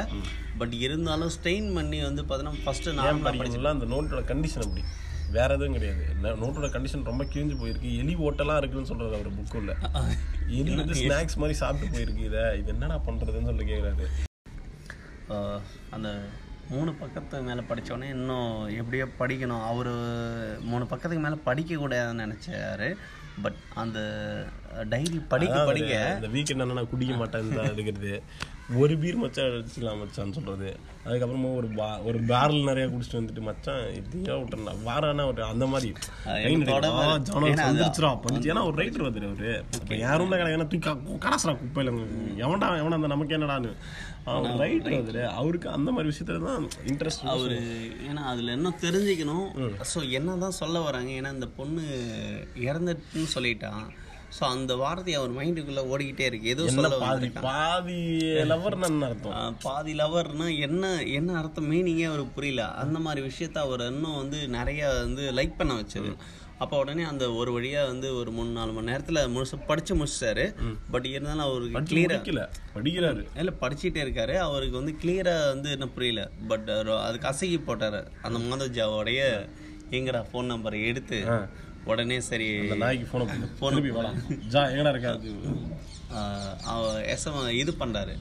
பட் 0.60 0.74
இருந்தாலும் 0.86 1.32
ஸ்ட்ரெயின் 1.36 1.68
பண்ணி 1.78 1.98
வந்து 2.08 2.22
பார்த்தீங்கன்னா 2.22 2.64
ஃபஸ்ட்டு 2.66 2.98
நார்மலாக 3.00 3.38
படிக்கணும்ல? 3.40 3.72
அந்த 3.76 3.88
நோட்டோட 3.94 4.22
கண்டிஷன் 4.32 4.64
அப்படி. 4.66 4.84
வேற 5.30 5.54
எதுவும் 5.54 5.72
கிடையாது. 5.72 6.06
ந- 6.22 6.38
நோட்டோட 6.42 6.68
கண்டிஷன் 6.68 7.04
ரொம்ப 7.04 7.24
கிழிஞ்சு 7.24 7.56
போயிருக்கு. 7.56 7.96
எலி 7.98 8.14
ஓட்டெல்லாம் 8.14 8.56
இருக்குன்னு 8.56 8.86
சொல்றது 8.86 9.14
அவர் 9.14 9.32
புக்குள்ள 9.32 9.76
எலி 10.48 10.74
வந்து 10.74 10.92
ஸ்நாக்ஸ் 11.00 11.36
மாதிரி 11.36 11.52
சாப்பிட்டு 11.52 11.98
போயிருக்கு 11.98 12.24
இதை. 12.24 12.58
இது 12.58 12.66
என்னடா 12.66 13.00
பண்றதுன்னு 13.06 13.44
சொல்லி 13.44 13.64
கேக்குறாரு. 13.64 14.06
ஆஹ் 15.28 15.60
அந்த 15.90 16.22
மூணு 16.68 16.94
பக்கத்து 16.94 17.42
மேலே 17.42 17.60
படித்தோடனே 17.60 18.02
இன்னும் 18.02 18.66
எப்படியோ 18.66 19.08
படிக்கணும். 19.18 19.66
அவர் 19.66 19.90
மூணு 20.60 20.86
பக்கத்துக்கு 20.86 21.18
மேலே 21.18 21.38
படிக்கக்கூடாதுன்னு 21.46 22.26
நினச்சாரு. 22.26 22.96
பட் 23.42 23.54
அந்த 23.74 24.00
டைரி 24.88 25.22
படிக்க 25.28 25.64
படிக்க 25.64 26.18
இந்த 26.22 26.38
வீக்கெண்ட் 26.38 26.72
நான் 26.72 26.88
குடிக்க 26.88 27.14
மாட்டேன்னு 27.14 27.28
தான் 27.28 27.68
எடுக்கிறது. 27.68 28.22
ஒரு 28.76 28.98
பீர் 28.98 29.16
மச்சான் 29.16 29.44
அடிச்சுக்கலாம் 29.44 30.00
மச்சான்னு 30.00 30.32
சொல்றது. 30.32 30.76
அதுக்கப்புறமா 31.06 31.56
ஒரு 31.56 31.66
பா 31.66 31.98
ஒரு 32.00 32.18
பேரல் 32.20 32.62
நிறைய 32.62 32.88
குடிச்சிட்டு 32.88 33.12
வந்துட்டு 33.12 33.40
மச்சான் 33.40 33.76
இதையா 33.76 34.42
விட்டுறா 34.42 34.74
வாரானா 34.86 35.26
ஒரு 35.26 35.44
அந்த 35.44 35.66
மாதிரி. 35.66 35.92
ஆ, 36.86 37.18
ஜானல் 37.18 37.50
ஏன்னா 38.38 38.64
ஒரு 38.64 38.84
ரைட்டர் 38.84 39.02
வந்துரு 39.02 39.24
அவரு? 39.24 39.64
இப்ப 39.80 39.96
யாரும் 39.96 40.28
கிடையாது 40.28 40.68
தூக்கி 40.68 40.90
கா- 40.90 41.18
கடாசுறா 41.18 41.56
குப்பையில 41.56 41.90
எவன்டா 42.36 42.68
எவனா 42.80 42.90
அந்த 42.90 43.06
நமக்கு 43.06 43.38
என்னடான்னு. 43.38 43.72
அவர் 44.24 44.50
ரைட்டர் 44.50 44.92
வந்துரு 44.92 45.24
அவருக்கு 45.24 45.70
அந்த 45.70 45.92
மாதிரி 45.92 46.16
விஷயத்துல 46.16 46.44
தான் 46.44 46.68
இன்ட்ரெஸ்ட் 46.86 47.24
அவரு 47.24 47.58
ஏன்னா 48.10 48.22
அதுல 48.24 48.52
இன்னும் 48.52 48.76
தெரிஞ்சுக்கணும். 48.80 49.74
ஸோ 49.94 50.10
என்னதான் 50.10 50.50
சொல்ல 50.50 50.80
வராங்க 50.80 51.10
ஏன்னா 51.10 51.32
இந்த 51.32 51.46
பொண்ணு 51.46 51.82
இறந்துட்டுன்னு 52.56 53.26
சொல்லிட்டான். 53.34 53.82
ஸோ 54.36 54.42
அந்த 54.54 54.72
வார்த்தை 54.82 55.14
அவர் 55.20 55.32
மைண்டுக்குள்ள 55.38 55.82
ஓடிக்கிட்டே 55.92 56.26
இருக்கு. 56.30 56.50
என்ன 56.52 56.72
சொல்ல 56.76 56.98
பாதி. 57.04 57.28
பாதி 57.46 58.00
லவர்னு 58.50 58.88
என்ன 58.90 59.06
அர்த்தம்? 59.10 59.56
பாதி 59.64 59.94
லவர்னா 60.00 60.46
என்ன 60.66 60.92
என்ன 61.18 61.38
அர்த்தம்? 61.40 61.70
மீனிங்கே 61.72 62.04
அவருக்கு 62.10 62.36
புரியல. 62.36 62.64
அந்த 62.82 62.98
மாதிரி 63.06 63.22
விஷயத்த 63.30 63.58
அவர் 63.68 63.82
இன்னும் 63.94 64.20
வந்து 64.22 64.40
நிறைய 64.58 64.92
வந்து 65.04 65.24
லைக் 65.38 65.58
பண்ண 65.60 65.74
வச்சது. 65.80 66.12
அப்போ 66.64 66.78
உடனே 66.82 67.02
அந்த 67.10 67.24
ஒரு 67.40 67.50
வழியா 67.56 67.82
வந்து 67.90 68.08
ஒரு 68.20 68.30
மூணு 68.36 68.50
நாலு 68.56 68.72
மணி 68.76 68.90
நேரத்துல 68.90 69.20
முழுசு 69.34 69.56
படிச்சு 69.68 69.92
முடிச்சிட்டாரு 69.98 70.44
பட் 70.94 71.06
இருந்தாலும் 71.12 71.44
அவருக்கு 71.46 71.82
கிளியரா 71.92 72.18
படிக்கிறாரு. 72.74 73.22
இல்ல 73.42 73.52
படிச்சுட்டே 73.62 74.02
இருக்காரு. 74.04 74.34
அவருக்கு 74.48 74.76
வந்து 74.80 74.94
கிளியரா 75.02 75.34
வந்து 75.52 75.70
என்ன 75.76 75.88
புரியல. 75.96 76.24
பட் 76.50 76.68
அதுக்கு 77.06 77.30
அசகி 77.32 77.58
போட்டாரு. 77.70 78.02
அந்த 78.28 78.40
மாதஜாவோடைய 78.50 79.22
எங்கடா 79.98 80.22
ஃபோன் 80.30 80.52
நம்பரை 80.54 80.80
எடுத்து 80.90 81.20
உடனே 81.84 82.20
சரி 82.20 82.46
நாய்க்கு 82.76 83.06
போன 83.12 83.26
திருப்பி 83.60 83.90
வாடா. 83.90 84.10
ஜா 84.50 84.62
எங்கடா 84.70 84.92
அவ 86.64 86.80
எஸ்எம் 87.12 87.50
இது 87.52 87.72
பண்றாரு. 87.78 88.14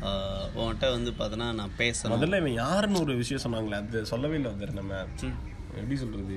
ஆஹ் 0.00 0.46
உன்கிட்ட 0.54 0.90
வந்து 0.90 1.10
பார்த்தோன்னா 1.10 1.52
நான் 1.52 1.74
பேசணும். 1.78 2.14
முதல்ல 2.14 2.36
இவன் 2.36 2.52
யாருன்னு 2.52 3.00
ஒரு 3.00 3.14
விஷயம் 3.16 3.44
சொன்னாங்களே 3.44 3.74
அது 3.74 4.06
சொல்லவே 4.06 4.34
இல்லை 4.34 4.50
வந்து 4.50 4.72
நம்ம. 4.72 5.00
எப்படி 5.76 5.96
சொல்றது? 5.96 6.36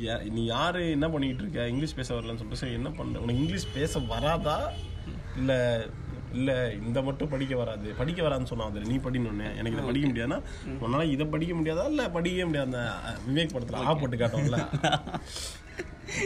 யா- 0.00 0.30
நீ 0.30 0.44
யாரு 0.44 0.90
என்ன 0.90 1.10
பண்ணிட்டு 1.10 1.42
இருக்க? 1.42 1.68
இங்கிலீஷ் 1.68 1.94
பேச 1.94 2.14
வரலன்னு 2.14 2.36
சொல்லிட்டு 2.36 2.56
சரி 2.56 2.72
என்ன 2.72 2.90
பண்ண? 2.90 3.18
உனக்கு 3.18 3.40
இங்கிலீஷ் 3.40 3.74
பேச 3.74 3.98
வராதா? 3.98 4.58
இல்ல 5.36 5.52
இல்ல 6.32 6.72
இந்த 6.72 7.02
மட்டும் 7.02 7.28
படிக்க 7.28 7.56
வராது. 7.56 7.94
படிக்க 7.94 8.22
வராதுன்னு 8.22 8.44
சொன்னா 8.44 8.68
நீ 8.86 8.96
படினோடனே 8.96 9.56
எனக்கு 9.56 9.76
இதை 9.76 9.84
படிக்க 9.84 10.08
முடியாதுன்னா 10.08 10.38
உன்னால 10.80 11.10
இதை 11.10 11.26
படிக்க 11.26 11.54
முடியாதா? 11.54 11.86
இல்ல 11.86 12.08
படிக்கவே 12.08 12.44
முடியாது 12.44 12.82
விவேக் 13.28 13.54
படத்துல 13.54 13.84
ஆ 13.84 13.94
போட்டு 13.94 14.16
காட்டும்ல 14.16 14.58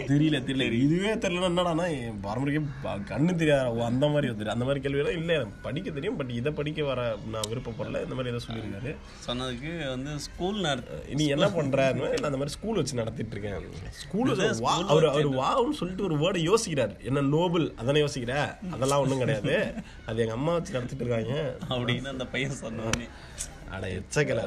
தெரியல 0.07 0.41
தெரியல. 0.41 0.73
இதுவே 0.73 1.15
தெரியலன்னா 1.15 1.51
என்னடானா 1.51 1.87
என் 1.87 2.21
பரம்பரைக்கே 2.23 2.67
ப- 2.83 2.99
கண்ணு 2.99 3.35
தெரியாத 3.35 3.85
அந்த 3.85 4.07
மாதிரி 4.07 4.33
வந்துரு 4.33 4.47
அந்த 4.47 4.65
மாதிரி 4.65 4.89
கேள்வியெல்லாம் 4.89 5.17
இல்லை. 5.17 5.35
எனக்கு 5.35 5.61
படிக்க 5.63 5.91
தெரியும் 5.91 6.17
பட் 6.17 6.31
இதை 6.31 6.53
படிக்க 6.53 6.85
வர 6.85 7.17
நான் 7.31 7.43
விருப்பப்படல. 7.49 8.03
இந்த 8.03 8.15
மாதிரி 8.15 8.35
ஏதோ 8.35 8.45
சொல்லியிருக்காரு. 8.53 8.97
சொன்னதுக்கு 9.27 9.89
வந்து 9.89 10.19
ஸ்கூல் 10.19 10.85
நீ 11.15 11.27
என்ன 11.27 11.51
பண்ற 11.51 11.89
இல்ல 11.89 12.09
அந்த 12.11 12.31
மாதிரி 12.31 12.51
ஸ்கூல் 12.51 12.77
வச்சு 12.77 12.95
நடத்திட்டு 12.95 13.37
இருக்கேன். 13.37 13.69
ஸ்கூல் 13.91 14.63
அவர் 14.65 15.05
அவர் 15.05 15.29
வாவுன்னு 15.29 15.71
சொல்லிட்டு 15.71 16.03
ஒரு 16.03 16.17
வேர்டை 16.17 16.55
யோசிக்கிறார். 16.55 17.05
என்ன 17.05 17.21
நோபல் 17.21 17.75
அதானே 17.77 18.01
யோசிக்கிற? 18.01 18.57
அதெல்லாம் 18.71 19.01
ஒண்ணும் 19.01 19.19
கிடையாது. 19.19 19.75
அது 20.07 20.21
எங்க 20.21 20.33
அம்மா 20.33 20.53
வச்சு 20.53 20.73
நடத்திட்டு 20.73 21.05
இருக்காங்க. 21.05 21.57
அப்படின்னு 21.69 22.07
அந்த 22.07 22.27
பையன் 22.27 22.51
சொன்னோடனே 22.51 23.09
அட 23.71 23.87
எச்சக்கல 23.87 24.41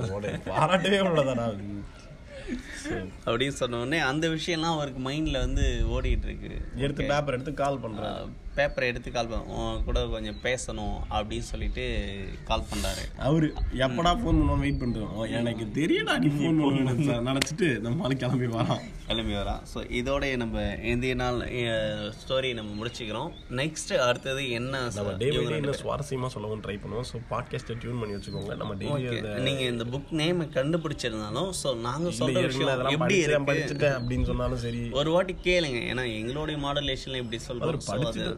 பாராட்டவே 0.46 1.00
உள்ளதாடா. 1.00 1.56
அப்படின்னு 3.26 3.50
சொன்ன 3.50 3.78
உடனே 3.78 3.98
அந்த 3.98 4.30
விஷயம்லாம் 4.30 4.74
அவருக்கு 4.74 5.10
மைண்ட்ல 5.10 5.32
வந்து 5.32 5.86
ஓடிட்டு 5.88 6.24
இருக்கு. 6.24 6.62
எடுத்து 6.76 7.06
பேப்பர் 7.06 7.34
எடுத்து 7.34 7.54
கால் 7.54 7.80
பண்றேன் 7.80 8.44
பேப்பரை 8.58 8.88
எடுத்து 8.92 9.10
கால் 9.16 9.32
கூட 9.88 10.06
கொஞ்சம் 10.16 10.40
பேசணும் 10.48 10.98
அப்படின்னு 11.16 11.48
சொல்லிட்டு 11.52 11.86
கால் 12.50 12.68
பண்றாரு. 12.72 13.04
அவரு 13.28 13.48
எப்படா 13.86 14.14
ஃபோன் 14.22 14.40
பண்ணுவோம் 14.42 14.64
வெயிட் 14.66 14.82
பண்றோம் 14.84 15.16
எனக்கு 15.40 15.68
தெரியடா 15.80 16.16
நீ 16.26 16.32
ஃபோன் 16.38 16.60
பண்ணுவேன் 16.66 17.30
நினைச்சிட்டு 17.32 17.70
நம்ம 17.86 18.06
ஆளு 18.10 18.18
கிளம்பி 18.24 18.50
வரோம் 18.58 18.84
கிளம்பி 19.10 19.34
வரான். 19.40 19.64
ஸோ 19.72 19.80
இதோட 20.00 20.24
நம்ம 20.44 20.62
இந்திய 20.94 21.16
நாள் 21.24 21.40
ஸ்டோரி 22.22 22.52
நம்ம 22.60 22.72
முடிச்சுக்கிறோம். 22.80 23.30
நெக்ஸ்ட் 23.62 23.94
அடுத்தது 24.08 24.44
என்ன 24.60 24.74
நம்ம 24.98 25.12
டே 25.24 25.30
பை 25.38 25.44
டே 25.50 25.58
இன்னும் 25.60 25.80
சுவாரஸ்யமா 25.84 26.30
சொல்லவும் 26.36 26.64
ட்ரை 26.66 26.78
பண்ணுவோம். 26.84 27.08
ஸோ 27.12 27.20
பாட்காஸ்ட்டை 27.34 27.76
டியூன் 27.82 28.00
பண்ணி 28.04 28.18
வச்சுக்கோங்க. 28.18 28.56
நம்ம 28.64 28.74
டெய்லி 28.82 28.94
Okay. 28.96 29.20
நீங்க 29.46 29.64
இந்த 29.72 29.84
புக் 29.94 30.12
நேம் 30.20 30.40
கண்டுபிடிச்சிருந்தாலும் 30.56 31.50
ஸோ 31.60 31.70
நாங்க 31.88 32.10
சொல்ற 32.20 32.42
ஏற்கனவே 32.42 32.52
விஷயம் 32.52 32.94
எப்படி 32.96 33.18
படிச்சுட்டேன் 33.50 33.96
அப்படின்னு 33.98 34.26
சொன்னாலும் 34.30 34.62
சரி. 34.64 34.82
ஒரு 35.00 35.10
வாட்டி 35.16 35.34
கேளுங்க. 35.48 35.80
ஏன்னா 35.92 36.04
எங்களுடைய 36.20 36.58
மாடலேஷன்ல 36.66 37.22
இப்படி 37.24 37.40
சொல்றோம். 37.48 37.80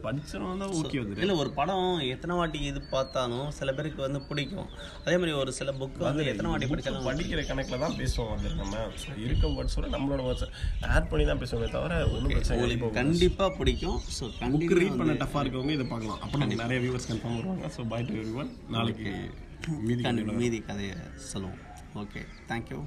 So, 0.08 0.14
அது 0.14 0.20
படிச்சு 0.20 0.38
படிச்சவங்க 0.38 0.60
தான் 0.62 0.74
ஓகே 0.80 0.98
வந்துரு. 1.00 1.22
இல்ல 1.24 1.32
ஒரு 1.42 1.50
படம் 1.58 1.88
எத்தனை 2.12 2.34
வாட்டி 2.38 2.58
இது 2.68 2.80
பார்த்தாலும் 2.92 3.48
சில 3.58 3.72
பேருக்கு 3.76 4.00
வந்து 4.04 4.20
பிடிக்கும். 4.28 4.68
அதே 5.04 5.16
மாதிரி 5.20 5.32
ஒரு 5.40 5.50
சில 5.58 5.72
புக் 5.80 5.98
வந்து 6.06 6.24
எத்தனை 6.32 6.50
வாட்டி 6.52 6.68
படிச்சாலும் 6.72 7.06
படிக்கிற 7.08 7.42
கணக்குல 7.48 7.78
தான் 7.84 7.96
பேசுவோம் 8.00 8.32
அது 8.34 8.54
நம்ம. 8.60 8.84
இருக்க 9.24 9.50
வேர்ட்ஸோட 9.56 9.88
நம்மளோட 9.94 10.22
வேர்ட்ஸ் 10.28 10.46
ஆட் 10.94 11.08
பண்ணி 11.10 11.26
தான் 11.30 11.40
பேசுவோமே 11.42 11.68
தவிர 11.76 11.98
ஒன்றும் 12.14 12.32
பிரச்சனை 12.34 12.56
இல்லை. 12.58 12.76
உங்களுக்கு 12.76 13.00
கண்டிப்பா 13.00 13.48
பிடிக்கும். 13.58 13.98
ஸோ 14.18 14.30
புக் 14.54 14.76
ரீட் 14.80 14.98
பண்ண 15.00 15.16
டஃபாக 15.24 15.42
இருக்கவங்க 15.44 15.74
இதை 15.78 15.86
பார்க்கலாம். 15.92 16.20
அப்போ 16.24 16.38
நமக்கு 16.42 16.62
நிறைய 16.64 16.80
வியூவர்ஸ் 16.84 17.10
கன்ஃபார்ம் 17.10 17.38
வருவாங்க. 17.40 17.70
ஸோ 17.76 17.88
பை 17.92 18.00
டு 18.10 18.16
எவ்ரி 18.22 18.46
நாளைக்கு 18.76 19.12
மீதி 19.88 20.24
மீதி 20.42 20.60
கதையை 20.70 20.96
சொல்லுவோம். 21.32 21.60
Okay 22.04 22.22
thank you 22.52 22.80